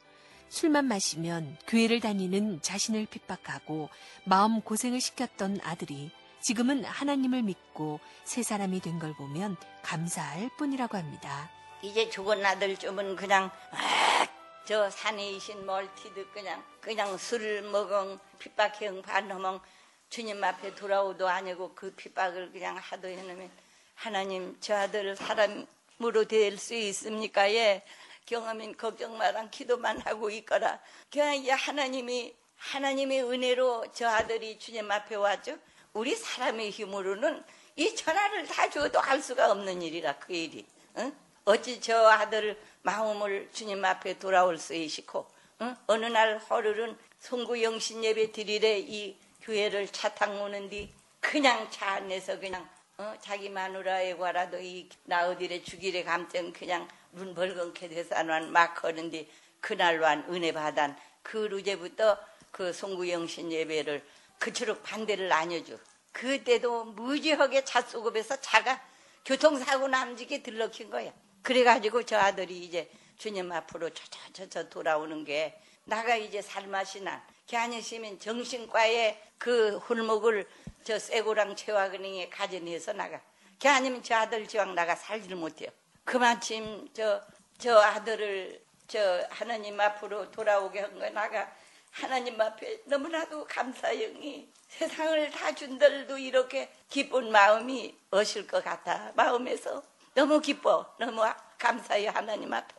술만 0.48 0.84
마시면 0.84 1.56
교회를 1.66 1.98
다니는 2.00 2.62
자신을 2.62 3.06
핍박하고 3.06 3.88
마음 4.24 4.60
고생을 4.60 5.00
시켰던 5.00 5.58
아들이 5.64 6.12
지금은 6.40 6.84
하나님을 6.84 7.42
믿고 7.42 7.98
새 8.24 8.42
사람이 8.44 8.80
된 8.80 9.00
걸 9.00 9.12
보면 9.14 9.56
감사할 9.82 10.50
뿐이라고 10.56 10.96
합니다. 10.96 11.50
이제 11.82 12.08
죽은 12.10 12.44
아들 12.46 12.76
좀은 12.76 13.16
그냥 13.16 13.50
아, 13.72 14.28
저 14.64 14.88
산에 14.90 15.30
이신 15.32 15.66
멀티드 15.66 16.30
그냥 16.32 16.62
그냥 16.80 17.16
술을 17.18 17.62
먹은 17.62 18.18
핍박형 18.38 19.02
반하면 19.02 19.60
주님 20.08 20.42
앞에 20.42 20.74
돌아오도 20.74 21.28
아니고 21.28 21.74
그 21.74 21.92
핍박을 21.94 22.52
그냥 22.52 22.76
하도 22.76 23.08
해놓으면 23.08 23.50
하나님 23.94 24.56
저 24.60 24.76
아들 24.76 25.16
사람으로 25.16 26.24
될 26.28 26.58
수 26.58 26.74
있습니까? 26.74 27.50
예. 27.52 27.82
경험인 28.26 28.76
걱정 28.76 29.18
마랑 29.18 29.50
기도만 29.50 30.00
하고 30.02 30.30
있거라. 30.30 30.78
그냥 31.10 31.34
이제 31.34 31.50
하나님이 31.50 32.34
하나님의 32.56 33.24
은혜로 33.24 33.86
저 33.92 34.06
아들이 34.08 34.58
주님 34.60 34.88
앞에 34.90 35.16
왔죠. 35.16 35.58
우리 35.92 36.14
사람의 36.14 36.70
힘으로는 36.70 37.42
이 37.74 37.94
전화를 37.96 38.46
다 38.46 38.70
줘도 38.70 39.00
할 39.00 39.20
수가 39.20 39.50
없는 39.50 39.82
일이라 39.82 40.18
그 40.18 40.32
일이. 40.32 40.64
응? 40.98 41.12
어찌 41.44 41.80
저 41.80 42.06
아들 42.06 42.56
마음을 42.82 43.48
주님 43.52 43.84
앞에 43.84 44.18
돌아올 44.18 44.58
수 44.58 44.74
있시고 44.74 45.26
응? 45.62 45.76
어느 45.86 46.06
날 46.06 46.38
하루는 46.38 46.96
송구 47.18 47.62
영신 47.62 48.04
예배 48.04 48.32
드리래 48.32 48.78
이 48.78 49.16
교회를 49.42 49.88
차 49.88 50.14
타고 50.14 50.44
오는디 50.44 50.92
그냥 51.20 51.70
차 51.70 51.92
안에서 51.92 52.38
그냥 52.38 52.68
어? 52.98 53.14
자기 53.20 53.48
마누라에 53.48 54.16
관라도 54.16 54.60
이 54.60 54.88
나어디래 55.04 55.62
주길에 55.62 56.04
감정 56.04 56.52
그냥 56.52 56.86
눈 57.12 57.34
벌건케 57.34 57.88
돼서는 57.88 58.52
막 58.52 58.84
하는데 58.84 59.28
그날로 59.60 60.06
한 60.06 60.24
은혜 60.28 60.52
받은 60.52 60.94
그 61.22 61.36
루제부터 61.36 62.18
그 62.50 62.72
송구 62.72 63.08
영신 63.08 63.50
예배를 63.50 64.04
그처럼 64.38 64.80
반대를 64.82 65.32
안 65.32 65.50
해줘. 65.50 65.76
그때도 66.12 66.84
무지하게 66.84 67.64
차 67.64 67.80
속업에서 67.80 68.40
차가 68.40 68.80
교통사고 69.24 69.88
남지게 69.88 70.42
들러킨 70.42 70.90
거야. 70.90 71.12
그래가지고 71.42 72.04
저 72.04 72.18
아들이 72.18 72.58
이제 72.60 72.90
주님 73.18 73.50
앞으로 73.52 73.90
저저저저 73.90 74.68
돌아오는 74.68 75.24
게 75.24 75.58
나가 75.84 76.16
이제 76.16 76.40
살맛이 76.42 77.02
난. 77.02 77.22
걔 77.46 77.56
아니시면 77.56 78.18
정신과에 78.20 79.20
그 79.38 79.76
홀목을 79.78 80.48
저 80.84 80.98
쇠고랑 80.98 81.56
채화근행에 81.56 82.28
가져내서 82.28 82.92
나가. 82.94 83.20
걔 83.58 83.68
아니면 83.68 84.02
저 84.02 84.16
아들 84.16 84.46
지왕 84.46 84.74
나가 84.74 84.94
살지를 84.94 85.36
못해요. 85.36 85.70
그마침 86.04 86.88
저, 86.94 87.22
저 87.58 87.78
아들을 87.78 88.60
저 88.88 89.24
하나님 89.30 89.80
앞으로 89.80 90.30
돌아오게 90.30 90.80
한 90.80 90.98
거 90.98 91.08
나가 91.10 91.52
하나님 91.92 92.40
앞에 92.40 92.80
너무나도 92.86 93.44
감사영이 93.44 94.48
세상을 94.68 95.30
다 95.30 95.54
준들도 95.54 96.16
이렇게 96.18 96.72
기쁜 96.88 97.30
마음이 97.30 97.94
어실 98.10 98.46
것 98.46 98.64
같아 98.64 99.12
마음에서 99.14 99.82
너무 100.14 100.40
기뻐. 100.40 100.86
너무 100.98 101.22
감사해요 101.58 102.10
하나님 102.10 102.52
앞에. 102.52 102.74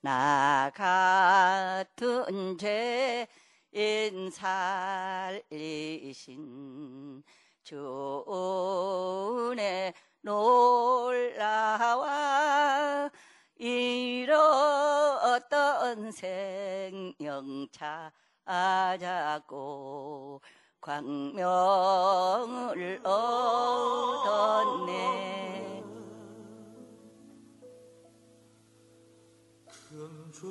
나 0.00 0.70
같은 0.74 2.58
죄인 2.58 4.30
살리신 4.30 5.42
주 7.64 8.24
은혜 9.50 9.92
놀라와 10.20 11.50
잃었던 13.56 14.36
생명차 16.12 18.12
잡고 19.00 20.40
광명을 20.80 21.40
얻었네 23.02 24.56
죄 29.96 30.48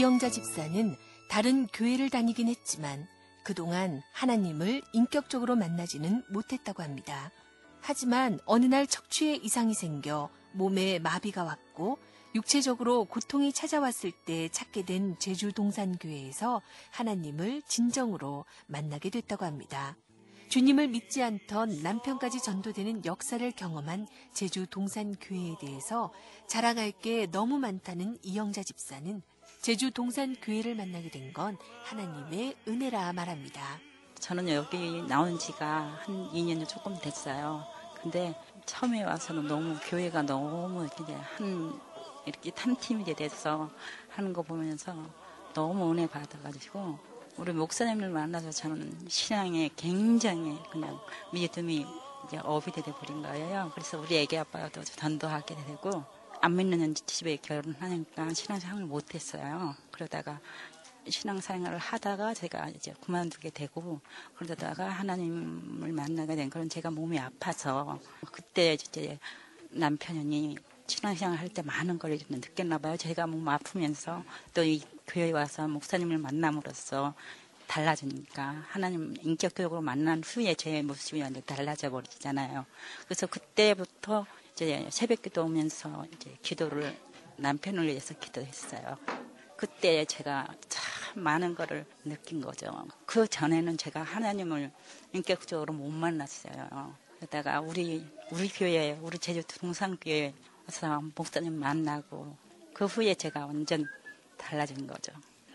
이영자 0.00 0.30
집사는 0.30 0.96
다른 1.28 1.66
교회를 1.66 2.08
다니긴 2.08 2.48
했지만 2.48 3.06
그동안 3.42 4.00
하나님을 4.12 4.80
인격적으로 4.94 5.56
만나지는 5.56 6.24
못했다고 6.30 6.82
합니다. 6.82 7.30
하지만 7.82 8.40
어느 8.46 8.64
날 8.64 8.86
척추에 8.86 9.34
이상이 9.34 9.74
생겨 9.74 10.30
몸에 10.52 11.00
마비가 11.00 11.44
왔고 11.44 11.98
육체적으로 12.34 13.04
고통이 13.04 13.52
찾아왔을 13.52 14.12
때 14.24 14.48
찾게 14.48 14.86
된 14.86 15.18
제주 15.18 15.52
동산교회에서 15.52 16.62
하나님을 16.92 17.60
진정으로 17.68 18.46
만나게 18.68 19.10
됐다고 19.10 19.44
합니다. 19.44 19.96
주님을 20.48 20.88
믿지 20.88 21.22
않던 21.22 21.82
남편까지 21.82 22.42
전도되는 22.42 23.04
역사를 23.04 23.52
경험한 23.52 24.08
제주 24.32 24.66
동산교회에 24.66 25.56
대해서 25.60 26.10
자랑할 26.46 26.90
게 26.90 27.26
너무 27.26 27.58
많다는 27.58 28.16
이영자 28.22 28.62
집사는 28.62 29.20
제주 29.60 29.90
동산 29.90 30.34
교회를 30.40 30.74
만나게 30.74 31.10
된 31.10 31.32
건 31.32 31.56
하나님의 31.84 32.56
은혜라 32.66 33.12
말합니다. 33.12 33.78
저는 34.18 34.48
여기 34.48 35.02
나온 35.02 35.38
지가 35.38 36.00
한 36.02 36.30
2년 36.32 36.66
조금 36.66 36.96
됐어요. 36.98 37.64
근데 38.02 38.34
처음에 38.66 39.04
와서는 39.04 39.46
너무 39.46 39.76
교회가 39.84 40.22
너무 40.22 40.88
그냥 40.96 41.20
한 41.36 41.78
이렇게 42.26 42.50
한 42.56 42.74
팀이 42.76 43.04
돼서 43.14 43.70
하는 44.08 44.32
거 44.32 44.42
보면서 44.42 44.94
너무 45.52 45.92
은혜 45.92 46.06
받아가지고 46.06 46.98
우리 47.36 47.52
목사님을 47.52 48.08
만나서 48.10 48.50
저는 48.50 49.08
신앙에 49.08 49.70
굉장히 49.76 50.58
그냥 50.70 50.98
믿음이 51.32 51.86
이제 52.26 52.38
업이 52.42 52.72
돼 52.72 52.82
버린 52.82 53.22
거예요. 53.22 53.70
그래서 53.74 53.98
우리 53.98 54.16
애기 54.16 54.36
아빠도 54.38 54.82
전도하게 54.84 55.54
되고 55.54 56.04
안 56.40 56.56
믿는 56.56 56.94
집에 56.94 57.36
결혼하니까 57.36 58.32
신앙생활을 58.32 58.86
못했어요. 58.86 59.74
그러다가 59.90 60.40
신앙생활을 61.08 61.78
하다가 61.78 62.34
제가 62.34 62.68
이제 62.70 62.94
그만두게 63.04 63.50
되고 63.50 64.00
그러다가 64.36 64.88
하나님을 64.88 65.92
만나게 65.92 66.36
된 66.36 66.48
그런 66.50 66.68
제가 66.68 66.90
몸이 66.90 67.18
아파서 67.18 67.98
그때 68.32 68.74
이제 68.74 69.18
남편이 69.70 70.56
신앙생활 70.86 71.38
할 71.38 71.48
때 71.50 71.62
많은 71.62 71.98
걸좀 71.98 72.40
느꼈나 72.40 72.78
봐요. 72.78 72.96
제가 72.96 73.26
몸 73.26 73.46
아프면서 73.48 74.24
또 74.54 74.64
이 74.64 74.82
교회에 75.06 75.32
와서 75.32 75.68
목사님을 75.68 76.18
만남으로써 76.18 77.14
달라지니까 77.66 78.64
하나님 78.68 79.14
인격적으로 79.22 79.80
만난 79.80 80.22
후에 80.24 80.54
제 80.54 80.82
모습이 80.82 81.20
완전 81.22 81.42
달라져 81.46 81.90
버리잖아요. 81.90 82.64
그래서 83.04 83.26
그때부터 83.26 84.26
이제 84.60 84.86
새벽 84.90 85.22
기도 85.22 85.44
오면서 85.44 86.04
이제 86.14 86.36
기도를 86.42 86.94
남편을 87.36 87.86
위해서 87.86 88.12
기도했어요. 88.12 88.98
그때 89.56 90.04
제가 90.04 90.48
참 90.68 91.22
많은 91.22 91.54
거를 91.54 91.86
느낀 92.04 92.42
거죠. 92.42 92.86
그 93.06 93.26
전에는 93.26 93.78
제가 93.78 94.02
하나님을 94.02 94.70
인격적으로 95.14 95.72
못 95.72 95.88
만났어요. 95.88 96.94
그러다가 97.16 97.62
우리 97.62 98.04
우리 98.30 98.48
교회, 98.50 98.98
우리 99.00 99.18
제주 99.18 99.42
동산교회 99.44 100.34
와서 100.66 101.02
목사님 101.14 101.54
만나고 101.54 102.36
그 102.74 102.84
후에 102.84 103.14
제가 103.14 103.46
완전 103.46 103.86
달라진 104.36 104.86
거죠. 104.86 105.10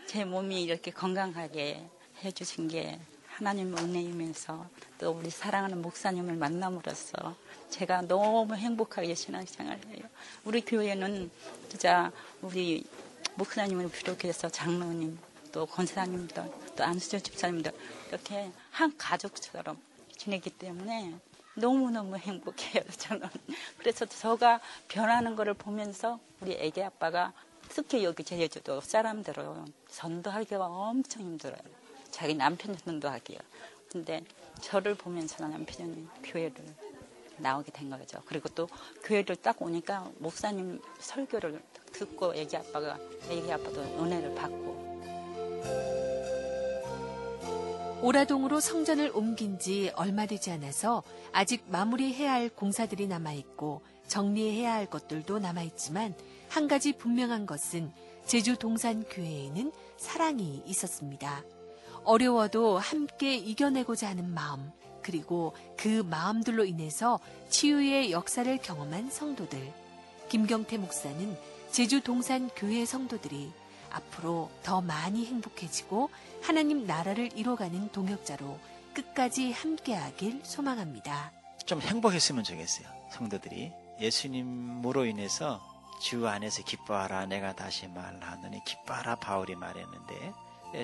제 0.08 0.24
몸이 0.24 0.64
이렇게 0.64 0.90
건강하게 0.90 1.88
해주신 2.24 2.66
게 2.66 2.98
하나님 3.36 3.76
은혜이면서 3.76 4.66
또 4.96 5.10
우리 5.10 5.28
사랑하는 5.28 5.82
목사님을 5.82 6.36
만남으로써 6.36 7.36
제가 7.68 8.00
너무 8.00 8.54
행복하게 8.54 9.14
신앙생활을 9.14 9.88
해요. 9.88 10.06
우리 10.44 10.62
교회는 10.62 11.30
진짜 11.68 12.10
우리 12.40 12.82
목사님을 13.34 13.90
비롯해서 13.90 14.48
장로님 14.48 15.18
또 15.52 15.66
권사님들 15.66 16.50
또 16.76 16.84
안수조 16.84 17.18
집사님들 17.18 17.72
이렇게 18.08 18.50
한 18.70 18.96
가족처럼 18.96 19.76
지내기 20.16 20.48
때문에 20.48 21.12
너무너무 21.56 22.16
행복해요 22.16 22.84
저는 22.96 23.28
그래서 23.76 24.06
저가 24.06 24.60
변하는 24.88 25.36
거를 25.36 25.52
보면서 25.52 26.18
우리 26.40 26.54
애기 26.54 26.82
아빠가 26.82 27.34
특히 27.68 28.02
여기 28.02 28.24
제주도 28.24 28.80
사람들은 28.80 29.74
전도하기가 29.90 30.64
엄청 30.64 31.20
힘들어요 31.20 31.75
자기 32.16 32.34
남편 32.34 32.74
전도하기요 32.78 33.38
근데 33.92 34.24
저를 34.62 34.94
보면서 34.94 35.46
남편이 35.46 36.08
교회를 36.24 36.56
나오게 37.36 37.70
된 37.72 37.90
거죠. 37.90 38.22
그리고 38.24 38.48
또 38.48 38.66
교회를 39.04 39.36
딱 39.36 39.60
오니까 39.60 40.10
목사님 40.16 40.80
설교를 40.98 41.60
듣고 41.92 42.34
애기 42.34 42.56
아빠가 42.56 42.98
애기 43.28 43.52
아빠도 43.52 43.82
은혜를 43.82 44.34
받고 44.34 44.86
오라동으로 48.00 48.60
성전을 48.60 49.10
옮긴 49.14 49.58
지 49.58 49.92
얼마 49.94 50.24
되지 50.24 50.50
않아서 50.52 51.02
아직 51.32 51.64
마무리해야 51.68 52.32
할 52.32 52.48
공사들이 52.48 53.08
남아 53.08 53.34
있고 53.34 53.82
정리해야 54.06 54.72
할 54.72 54.86
것들도 54.86 55.38
남아 55.38 55.64
있지만 55.64 56.14
한 56.48 56.66
가지 56.66 56.94
분명한 56.94 57.44
것은 57.44 57.92
제주 58.24 58.56
동산 58.56 59.04
교회에는 59.04 59.70
사랑이 59.98 60.62
있었습니다. 60.64 61.44
어려워도 62.06 62.78
함께 62.78 63.34
이겨내고자 63.34 64.08
하는 64.08 64.32
마음, 64.32 64.70
그리고 65.02 65.54
그 65.76 66.02
마음들로 66.08 66.64
인해서 66.64 67.20
치유의 67.50 68.12
역사를 68.12 68.56
경험한 68.58 69.10
성도들. 69.10 69.72
김경태 70.28 70.78
목사는 70.78 71.36
제주 71.70 72.00
동산 72.00 72.48
교회 72.56 72.84
성도들이 72.84 73.52
앞으로 73.90 74.50
더 74.62 74.80
많이 74.80 75.26
행복해지고 75.26 76.10
하나님 76.42 76.86
나라를 76.86 77.36
이뤄가는 77.36 77.90
동역자로 77.92 78.58
끝까지 78.94 79.52
함께하길 79.52 80.40
소망합니다. 80.42 81.32
좀 81.66 81.80
행복했으면 81.80 82.44
좋겠어요. 82.44 82.86
성도들이 83.12 83.72
예수님으로 84.00 85.06
인해서 85.06 85.60
주 86.00 86.26
안에서 86.28 86.62
기뻐하라 86.62 87.26
내가 87.26 87.54
다시 87.54 87.88
말하노니 87.88 88.64
기뻐하라 88.64 89.16
바울이 89.16 89.54
말했는데 89.56 90.14
예, 90.14 90.32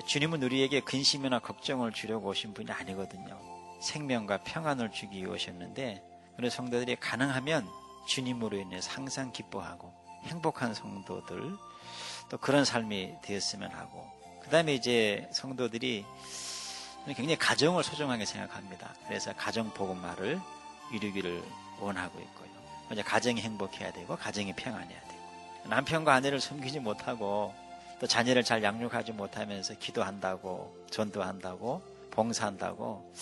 주님은 0.05 0.41
우리에게 0.43 0.79
근심이나 0.81 1.39
걱정을 1.39 1.91
주려고 1.91 2.29
오신 2.29 2.53
분이 2.53 2.71
아니거든요. 2.71 3.39
생명과 3.81 4.43
평안을 4.43 4.91
주기 4.91 5.17
위해 5.17 5.27
오셨는데 5.27 6.03
우리 6.37 6.49
성도들이 6.49 6.95
가능하면 6.95 7.67
주님으로 8.07 8.57
인해서 8.57 8.91
항상 8.91 9.31
기뻐하고 9.31 9.93
행복한 10.23 10.73
성도들 10.73 11.57
또 12.29 12.37
그런 12.37 12.65
삶이 12.65 13.15
되었으면 13.21 13.71
하고 13.71 14.07
그 14.41 14.49
다음에 14.49 14.73
이제 14.73 15.29
성도들이 15.31 16.05
굉장히 17.07 17.37
가정을 17.37 17.83
소중하게 17.83 18.25
생각합니다. 18.25 18.93
그래서 19.07 19.33
가정 19.35 19.69
복음화를 19.73 20.39
이루기를 20.91 21.43
원하고 21.79 22.19
있고요. 22.19 22.49
이제 22.91 23.01
가정이 23.01 23.41
행복해야 23.41 23.91
되고 23.91 24.15
가정이 24.15 24.53
평안해야 24.53 25.01
되고 25.01 25.69
남편과 25.69 26.13
아내를 26.13 26.39
섬기지 26.39 26.79
못하고 26.79 27.53
또 28.03 28.07
자녀를 28.07 28.43
잘 28.43 28.61
양육하지 28.61 29.13
못하면서 29.13 29.75
기도한다고 29.75 30.75
전도한다고 30.91 31.81
봉사한다고 32.11 33.13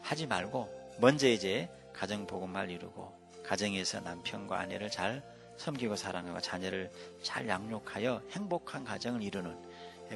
하지 0.00 0.26
말고 0.26 0.96
먼저 0.96 1.28
이제 1.28 1.68
가정 1.92 2.26
복음화를 2.26 2.70
이루고 2.70 3.12
가정에서 3.44 4.00
남편과 4.00 4.58
아내를 4.58 4.88
잘 4.88 5.22
섬기고 5.58 5.96
사랑하고 5.96 6.40
자녀를 6.40 6.90
잘 7.22 7.46
양육하여 7.46 8.22
행복한 8.30 8.84
가정을 8.84 9.20
이루는 9.22 9.54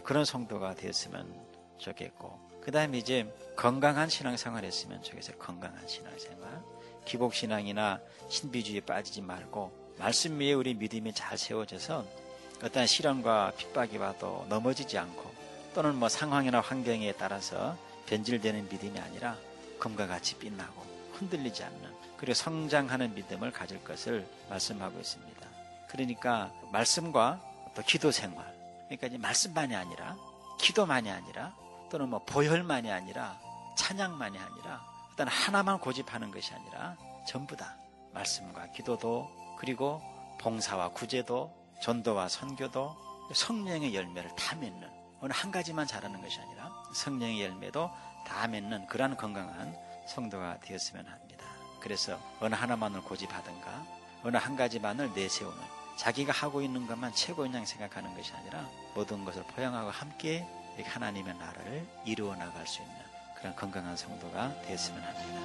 그런 0.02 0.24
성도가 0.24 0.76
되었으면 0.76 1.30
좋겠고 1.76 2.40
그 2.62 2.72
다음에 2.72 2.96
이제 2.96 3.30
건강한 3.54 4.08
신앙생활 4.08 4.64
했으면 4.64 5.02
좋겠어요. 5.02 5.36
건강한 5.36 5.86
신앙생활. 5.86 6.62
기복신앙이나 7.04 8.00
신비주의에 8.30 8.80
빠지지 8.80 9.20
말고 9.20 9.94
말씀 9.98 10.40
위에 10.40 10.54
우리 10.54 10.72
믿음이 10.72 11.12
잘 11.12 11.36
세워져서 11.36 12.25
어떠한 12.62 12.86
시련과 12.86 13.52
핍박이 13.56 13.98
와도 13.98 14.46
넘어지지 14.48 14.98
않고 14.98 15.34
또는 15.74 15.94
뭐 15.94 16.08
상황이나 16.08 16.60
환경에 16.60 17.12
따라서 17.12 17.76
변질되는 18.06 18.68
믿음이 18.68 18.98
아니라 18.98 19.36
금과 19.78 20.06
같이 20.06 20.38
빛나고 20.38 20.82
흔들리지 21.12 21.64
않는 21.64 21.94
그리고 22.16 22.34
성장하는 22.34 23.14
믿음을 23.14 23.52
가질 23.52 23.84
것을 23.84 24.26
말씀하고 24.48 24.98
있습니다. 24.98 25.46
그러니까 25.88 26.50
말씀과 26.72 27.40
또 27.74 27.82
기도 27.82 28.10
생활 28.10 28.44
그러니까 28.86 29.08
이제 29.08 29.18
말씀만이 29.18 29.74
아니라 29.74 30.16
기도만이 30.58 31.10
아니라 31.10 31.54
또는 31.90 32.08
뭐 32.08 32.20
보혈만이 32.24 32.90
아니라 32.90 33.38
찬양만이 33.76 34.38
아니라 34.38 34.82
어떤 35.12 35.28
하나만 35.28 35.78
고집하는 35.78 36.30
것이 36.30 36.54
아니라 36.54 36.96
전부 37.26 37.56
다 37.56 37.76
말씀과 38.12 38.72
기도도 38.72 39.30
그리고 39.58 40.02
봉사와 40.40 40.90
구제도 40.90 41.52
전도와 41.80 42.28
선교도 42.28 42.96
성령의 43.32 43.94
열매를 43.94 44.34
다 44.36 44.56
맺는 44.56 44.88
어느 45.20 45.32
한 45.34 45.50
가지만 45.50 45.86
잘하는 45.86 46.20
것이 46.20 46.40
아니라 46.40 46.70
성령의 46.94 47.42
열매도 47.42 47.90
다 48.26 48.46
맺는 48.46 48.86
그러한 48.86 49.16
건강한 49.16 49.76
성도가 50.06 50.60
되었으면 50.60 51.06
합니다. 51.06 51.44
그래서 51.80 52.18
어느 52.40 52.54
하나만을 52.54 53.02
고집하든가 53.02 53.86
어느 54.22 54.36
한 54.36 54.56
가지만을 54.56 55.12
내세우는 55.14 55.58
자기가 55.96 56.32
하고 56.32 56.60
있는 56.60 56.86
것만 56.86 57.12
최고인 57.14 57.54
양 57.54 57.64
생각하는 57.64 58.14
것이 58.14 58.32
아니라 58.34 58.68
모든 58.94 59.24
것을 59.24 59.42
포용하고 59.44 59.90
함께 59.90 60.46
하나님의 60.84 61.34
나라를 61.34 61.86
이루어 62.04 62.36
나갈 62.36 62.66
수 62.66 62.82
있는 62.82 62.94
그런 63.34 63.56
건강한 63.56 63.96
성도가 63.96 64.60
되었으면 64.62 65.02
합니다. 65.02 65.40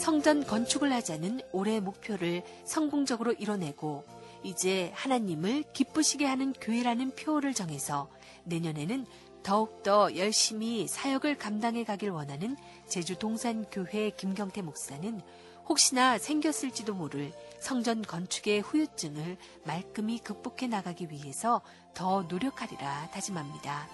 성전 0.00 0.46
건축을 0.46 0.90
하자는 0.94 1.42
올해 1.52 1.78
목표를 1.78 2.42
성공적으로 2.64 3.32
이뤄내고 3.32 4.04
이제 4.42 4.90
하나님을 4.94 5.64
기쁘시게 5.74 6.24
하는 6.24 6.54
교회라는 6.54 7.10
표어를 7.10 7.52
정해서 7.52 8.08
내년에는 8.44 9.04
더욱더 9.42 10.16
열심히 10.16 10.88
사역을 10.88 11.36
감당해 11.36 11.84
가길 11.84 12.08
원하는 12.08 12.56
제주 12.88 13.18
동산교회 13.18 14.12
김경태 14.16 14.62
목사는 14.62 15.20
혹시나 15.68 16.16
생겼을지도 16.16 16.94
모를 16.94 17.30
성전 17.60 18.00
건축의 18.00 18.62
후유증을 18.62 19.36
말끔히 19.64 20.18
극복해 20.18 20.66
나가기 20.66 21.10
위해서 21.10 21.60
더 21.92 22.22
노력하리라 22.22 23.10
다짐합니다. 23.12 23.86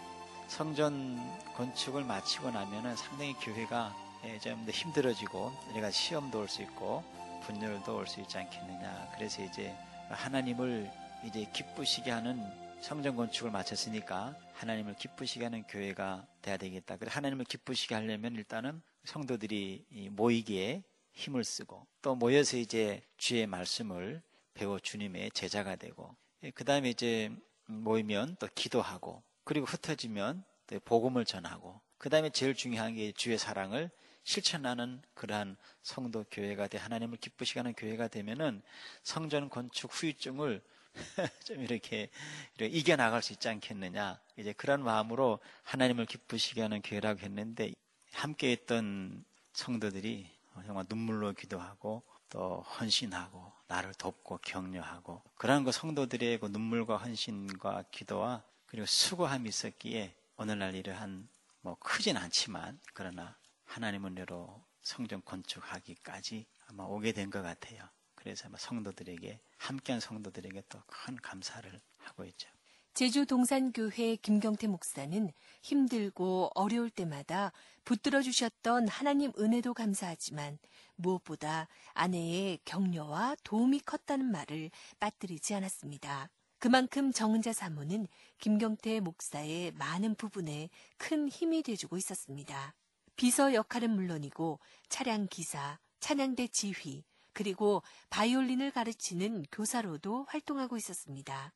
성전 0.47 1.19
건축을 1.57 2.05
마치고 2.05 2.53
나면은 2.53 2.95
상당히 2.95 3.35
교회가 3.41 3.93
예, 3.93 4.06
좀 4.35 4.67
더 4.67 4.73
힘들어지고 4.73 5.53
우리가 5.71 5.91
시험도 5.91 6.41
올 6.41 6.49
수 6.49 6.63
있고 6.63 7.05
분열도 7.45 7.97
올 7.97 8.07
수 8.07 8.21
있지 8.21 8.37
않겠느냐. 8.39 9.13
그래서 9.15 9.43
이제 9.43 9.75
하나님을 10.09 10.91
이제 11.25 11.47
기쁘시게 11.53 12.11
하는 12.11 12.43
성전 12.81 13.17
건축을 13.17 13.51
마쳤으니까 13.51 14.37
하나님을 14.55 14.95
기쁘시게 14.97 15.45
하는 15.45 15.63
교회가 15.65 16.27
돼야 16.43 16.57
되겠다. 16.57 16.97
그래서 16.97 17.17
하나님을 17.17 17.45
기쁘시게 17.45 17.95
하려면 17.95 18.35
일단은 18.35 18.83
성도들이 19.05 19.87
이 19.91 20.09
모이기에 20.11 20.83
힘을 21.13 21.45
쓰고 21.45 21.87
또 22.03 22.15
모여서 22.15 22.57
이제 22.57 23.03
주의 23.17 23.47
말씀을 23.47 24.23
배워 24.55 24.79
주님의 24.79 25.31
제자가 25.33 25.77
되고 25.77 26.15
그 26.55 26.65
다음에 26.65 26.91
이제 26.91 27.31
모이면 27.67 28.37
또 28.39 28.49
기도하고 28.55 29.23
그리고 29.45 29.67
흩어지면 29.67 30.45
또 30.67 30.81
복음을 30.81 31.25
전하고 31.25 31.81
그 31.99 32.11
다음에 32.11 32.31
제일 32.31 32.55
중요한 32.55 32.95
게 32.95 33.13
주의 33.13 33.39
사랑을 33.39 33.91
실천하는 34.27 35.01
그러한 35.15 35.57
성도 35.83 36.25
교회가 36.33 36.67
돼 36.67 36.79
하나님을 36.79 37.17
기쁘시게 37.19 37.61
하는 37.61 37.73
교회가 37.75 38.09
되면은 38.09 38.61
성전 39.05 39.49
건축 39.49 39.91
후유증을 39.93 40.61
좀 41.47 41.63
이렇게, 41.63 42.11
이렇게 42.57 42.77
이겨나갈 42.77 43.23
수 43.23 43.33
있지 43.33 43.49
않겠느냐. 43.49 44.19
이제 44.37 44.53
그런 44.53 44.83
마음으로 44.83 45.39
하나님을 45.63 46.07
기쁘시게 46.07 46.61
하는 46.61 46.83
교회라고 46.83 47.21
했는데 47.21 47.73
함께 48.15 48.51
했던 48.51 49.25
성도들이 49.53 50.29
정말 50.67 50.87
눈물로 50.89 51.33
기도하고 51.33 52.03
또 52.29 52.63
헌신하고 52.63 53.53
나를 53.69 53.95
돕고 53.95 54.39
격려하고 54.39 55.23
그러한 55.37 55.63
그 55.63 55.71
성도들의 55.71 56.41
그 56.41 56.47
눈물과 56.47 56.97
헌신과 56.97 57.85
기도와 57.93 58.43
그리고 58.67 58.87
수고함이 58.87 59.49
있었기에 59.49 60.17
오늘날 60.37 60.75
이러한 60.75 61.29
뭐 61.61 61.77
크진 61.79 62.17
않지만 62.17 62.81
그러나 62.93 63.37
하나님 63.67 64.07
은혜로 64.07 64.65
성전 64.83 65.23
건축하기까지 65.25 66.47
아마 66.69 66.85
오게 66.85 67.13
된 67.13 67.31
것 67.31 67.43
같아요. 67.43 67.83
그래서 68.15 68.47
아마 68.47 68.57
성도들에게 68.59 69.41
함께한 69.59 70.01
성도들에게 70.01 70.63
또 70.69 70.81
큰 70.87 71.17
감사를 71.17 71.81
하고 71.99 72.25
있죠. 72.25 72.49
제주 72.95 73.27
동산교회 73.27 74.17
김경태 74.17 74.69
목사는 74.69 75.31
힘들고 75.63 76.51
어려울 76.55 76.89
때마다 76.89 77.53
붙들어 77.85 78.23
주셨던 78.23 78.89
하나님 78.89 79.33
은혜도 79.39 79.75
감사하지만 79.75 80.59
무엇보다 80.95 81.69
아내의 81.93 82.59
격려와 82.65 83.37
도움이 83.45 83.81
컸다는 83.81 84.25
말을 84.33 84.71
빠뜨리지 84.99 85.55
않았습니다. 85.55 86.31
그만큼 86.59 87.13
정은자 87.13 87.53
사모는 87.53 88.09
김경태 88.39 89.01
목사의 89.01 89.73
많은 89.73 90.15
부분에 90.15 90.71
큰 90.97 91.29
힘이 91.29 91.63
돼주고 91.63 91.99
있었습니다. 91.99 92.75
비서 93.17 93.55
역할은 93.55 93.91
물론이고 93.91 94.61
차량 94.89 95.27
기사, 95.29 95.79
찬양대 96.01 96.49
지휘, 96.49 97.05
그리고 97.33 97.83
바이올린을 98.11 98.71
가르치는 98.71 99.45
교사로도 99.53 100.25
활동하고 100.29 100.77
있었습니다. 100.77 101.53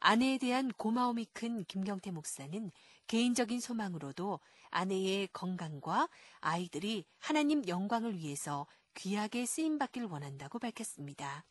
아내에 0.00 0.38
대한 0.38 0.70
고마움이 0.72 1.26
큰 1.32 1.64
김경태 1.64 2.10
목사는 2.10 2.70
개인적인 3.06 3.60
소망으로도 3.60 4.40
아내의 4.70 5.28
건강과 5.32 6.08
아이들이 6.40 7.04
하나님 7.18 7.66
영광을 7.68 8.16
위해서 8.16 8.66
귀하게 8.94 9.46
쓰임받길 9.46 10.04
원한다고 10.04 10.58
밝혔습니다. 10.58 11.44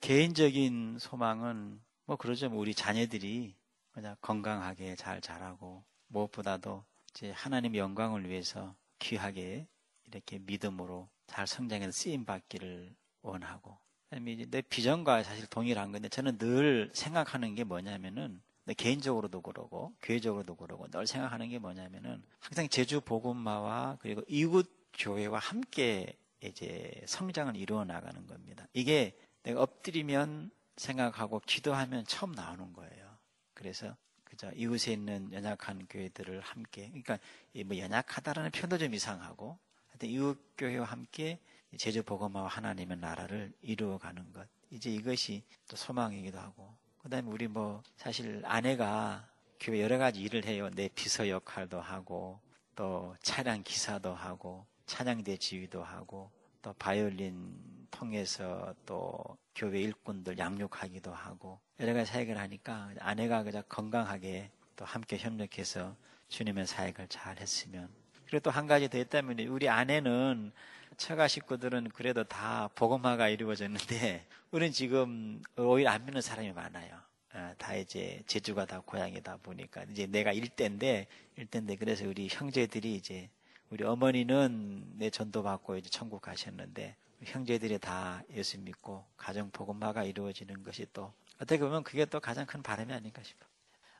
개인적인 0.00 0.98
소망은 0.98 1.80
뭐 2.04 2.16
그러죠. 2.16 2.50
우리 2.52 2.74
자녀들이 2.74 3.56
그냥 3.90 4.16
건강하게 4.20 4.96
잘 4.96 5.20
자라고 5.20 5.84
무엇보다도 6.08 6.84
이제 7.10 7.30
하나님 7.30 7.76
영광을 7.76 8.28
위해서 8.28 8.74
귀하게 9.02 9.66
이렇게 10.06 10.38
믿음으로 10.38 11.08
잘 11.26 11.46
성장해서 11.46 11.90
쓰임 11.90 12.24
받기를 12.24 12.94
원하고 13.22 13.76
내 14.10 14.62
비전과 14.62 15.22
사실 15.22 15.46
동일한 15.46 15.90
건데 15.90 16.08
저는 16.08 16.38
늘 16.38 16.90
생각하는 16.94 17.54
게 17.54 17.64
뭐냐면은 17.64 18.40
내 18.64 18.74
개인적으로도 18.74 19.40
그러고 19.40 19.92
교회적으로도 20.02 20.54
그러고 20.56 20.86
늘 20.88 21.06
생각하는 21.06 21.48
게 21.48 21.58
뭐냐면은 21.58 22.22
항상 22.38 22.68
제주 22.68 23.00
복음마와 23.00 23.98
그리고 24.00 24.22
이웃 24.28 24.70
교회와 24.94 25.38
함께 25.38 26.16
이제 26.40 27.02
성장을 27.06 27.56
이루어 27.56 27.84
나가는 27.84 28.26
겁니다. 28.26 28.68
이게 28.72 29.18
내가 29.42 29.62
엎드리면 29.62 30.50
생각하고 30.76 31.40
기도하면 31.46 32.04
처음 32.06 32.32
나오는 32.32 32.72
거예요. 32.72 33.18
그래서 33.54 33.96
그저 34.32 34.50
이웃에 34.52 34.94
있는 34.94 35.30
연약한 35.30 35.86
교회들을 35.90 36.40
함께 36.40 36.88
그러니까 36.88 37.18
뭐 37.66 37.76
연약하다라는 37.76 38.50
표현도 38.50 38.78
좀 38.78 38.94
이상하고 38.94 39.58
하여튼 39.90 40.08
이웃 40.08 40.38
교회와 40.56 40.86
함께 40.86 41.38
제주 41.76 42.02
복음화와 42.02 42.48
하나님의 42.48 42.96
나라를 42.96 43.52
이루어가는 43.60 44.32
것. 44.32 44.48
이제 44.70 44.90
이것이 44.90 45.42
또 45.68 45.76
소망이기도 45.76 46.38
하고 46.38 46.74
그다음에 47.02 47.28
우리 47.28 47.46
뭐 47.46 47.82
사실 47.96 48.42
아내가 48.46 49.28
교회 49.60 49.82
여러 49.82 49.98
가지 49.98 50.22
일을 50.22 50.46
해요. 50.46 50.70
내 50.70 50.88
비서 50.88 51.28
역할도 51.28 51.78
하고 51.78 52.40
또 52.74 53.14
차량 53.20 53.62
기사도 53.62 54.14
하고 54.14 54.64
찬양대 54.86 55.36
지휘도 55.36 55.84
하고 55.84 56.30
또 56.62 56.72
바이올린 56.78 57.86
통해서 57.90 58.74
또 58.86 59.36
교회 59.54 59.80
일꾼들 59.80 60.38
양육하기도 60.38 61.12
하고 61.12 61.60
여러 61.80 61.94
가지 61.94 62.10
사역을 62.12 62.38
하니까 62.38 62.90
아내가 63.00 63.42
그저 63.42 63.62
건강하게 63.62 64.50
또 64.76 64.84
함께 64.84 65.18
협력해서 65.18 65.96
주님의 66.28 66.66
사역을 66.66 67.08
잘 67.08 67.38
했으면 67.38 67.88
그리고 68.26 68.44
또 68.44 68.50
한 68.50 68.66
가지 68.66 68.88
더 68.88 68.98
있다면 68.98 69.38
우리 69.40 69.68
아내는 69.68 70.52
처가 70.96 71.28
식구들은 71.28 71.90
그래도 71.90 72.24
다 72.24 72.68
복음화가 72.74 73.28
이루어졌는데 73.28 74.26
우리는 74.52 74.72
지금 74.72 75.42
오히려 75.56 75.90
안 75.90 76.04
믿는 76.04 76.20
사람이 76.22 76.52
많아요. 76.52 76.98
어, 77.34 77.52
다 77.58 77.74
이제 77.74 78.22
제주가 78.26 78.66
다 78.66 78.80
고향이다 78.80 79.38
보니까 79.38 79.84
이제 79.90 80.06
내가 80.06 80.32
일대인데 80.32 81.06
일대인데 81.36 81.76
그래서 81.76 82.06
우리 82.06 82.28
형제들이 82.30 82.94
이제 82.94 83.30
우리 83.70 83.84
어머니는 83.84 84.98
내 84.98 85.08
전도 85.10 85.42
받고 85.42 85.76
이제 85.76 85.88
천국 85.88 86.20
가셨는데 86.22 86.96
형제들이 87.24 87.78
다 87.78 88.22
예수 88.30 88.58
믿고 88.58 89.04
가정 89.16 89.50
복음화가 89.50 90.04
이루어지는 90.04 90.62
것이 90.62 90.86
또 90.92 91.12
어떻게 91.36 91.58
보면 91.58 91.82
그게 91.82 92.04
또 92.04 92.20
가장 92.20 92.46
큰 92.46 92.62
바람이 92.62 92.92
아닌가 92.92 93.22
싶어. 93.22 93.46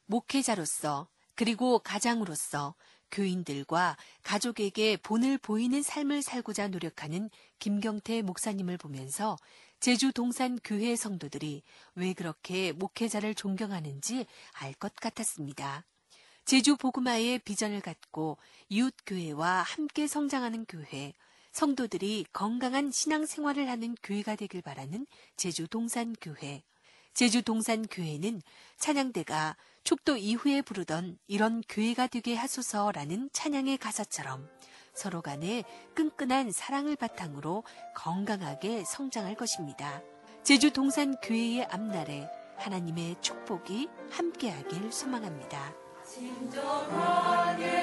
목회자로서 0.06 1.08
그리고 1.34 1.78
가장으로서 1.78 2.74
교인들과 3.10 3.96
가족에게 4.22 4.96
본을 4.96 5.38
보이는 5.38 5.82
삶을 5.82 6.22
살고자 6.22 6.68
노력하는 6.68 7.30
김경태 7.58 8.22
목사님을 8.22 8.78
보면서 8.78 9.36
제주 9.80 10.12
동산 10.12 10.58
교회 10.62 10.96
성도들이 10.96 11.62
왜 11.94 12.12
그렇게 12.14 12.72
목회자를 12.72 13.34
존경하는지 13.34 14.26
알 14.52 14.74
것 14.74 14.94
같았습니다. 14.96 15.84
제주 16.44 16.76
복음화의 16.76 17.40
비전을 17.40 17.80
갖고 17.80 18.38
이웃 18.68 18.94
교회와 19.06 19.62
함께 19.62 20.06
성장하는 20.06 20.64
교회, 20.66 21.12
성도들이 21.52 22.24
건강한 22.32 22.90
신앙 22.90 23.26
생활을 23.26 23.68
하는 23.68 23.94
교회가 24.02 24.36
되길 24.36 24.62
바라는 24.62 25.06
제주 25.36 25.68
동산 25.68 26.14
교회. 26.20 26.62
제주 27.14 27.42
동산 27.42 27.86
교회는 27.86 28.40
찬양대가 28.78 29.56
촉도 29.84 30.16
이후에 30.16 30.62
부르던 30.62 31.18
이런 31.26 31.62
교회가 31.68 32.06
되게 32.06 32.34
하소서라는 32.34 33.28
찬양의 33.32 33.76
가사처럼 33.76 34.48
서로 34.94 35.20
간에 35.20 35.64
끈끈한 35.94 36.52
사랑을 36.52 36.96
바탕으로 36.96 37.64
건강하게 37.94 38.84
성장할 38.84 39.34
것입니다. 39.34 40.02
제주 40.42 40.72
동산 40.72 41.14
교회의 41.16 41.66
앞날에 41.66 42.30
하나님의 42.56 43.16
축복이 43.20 43.88
함께하길 44.10 44.90
소망합니다. 44.90 45.74
진정하게 46.06 47.81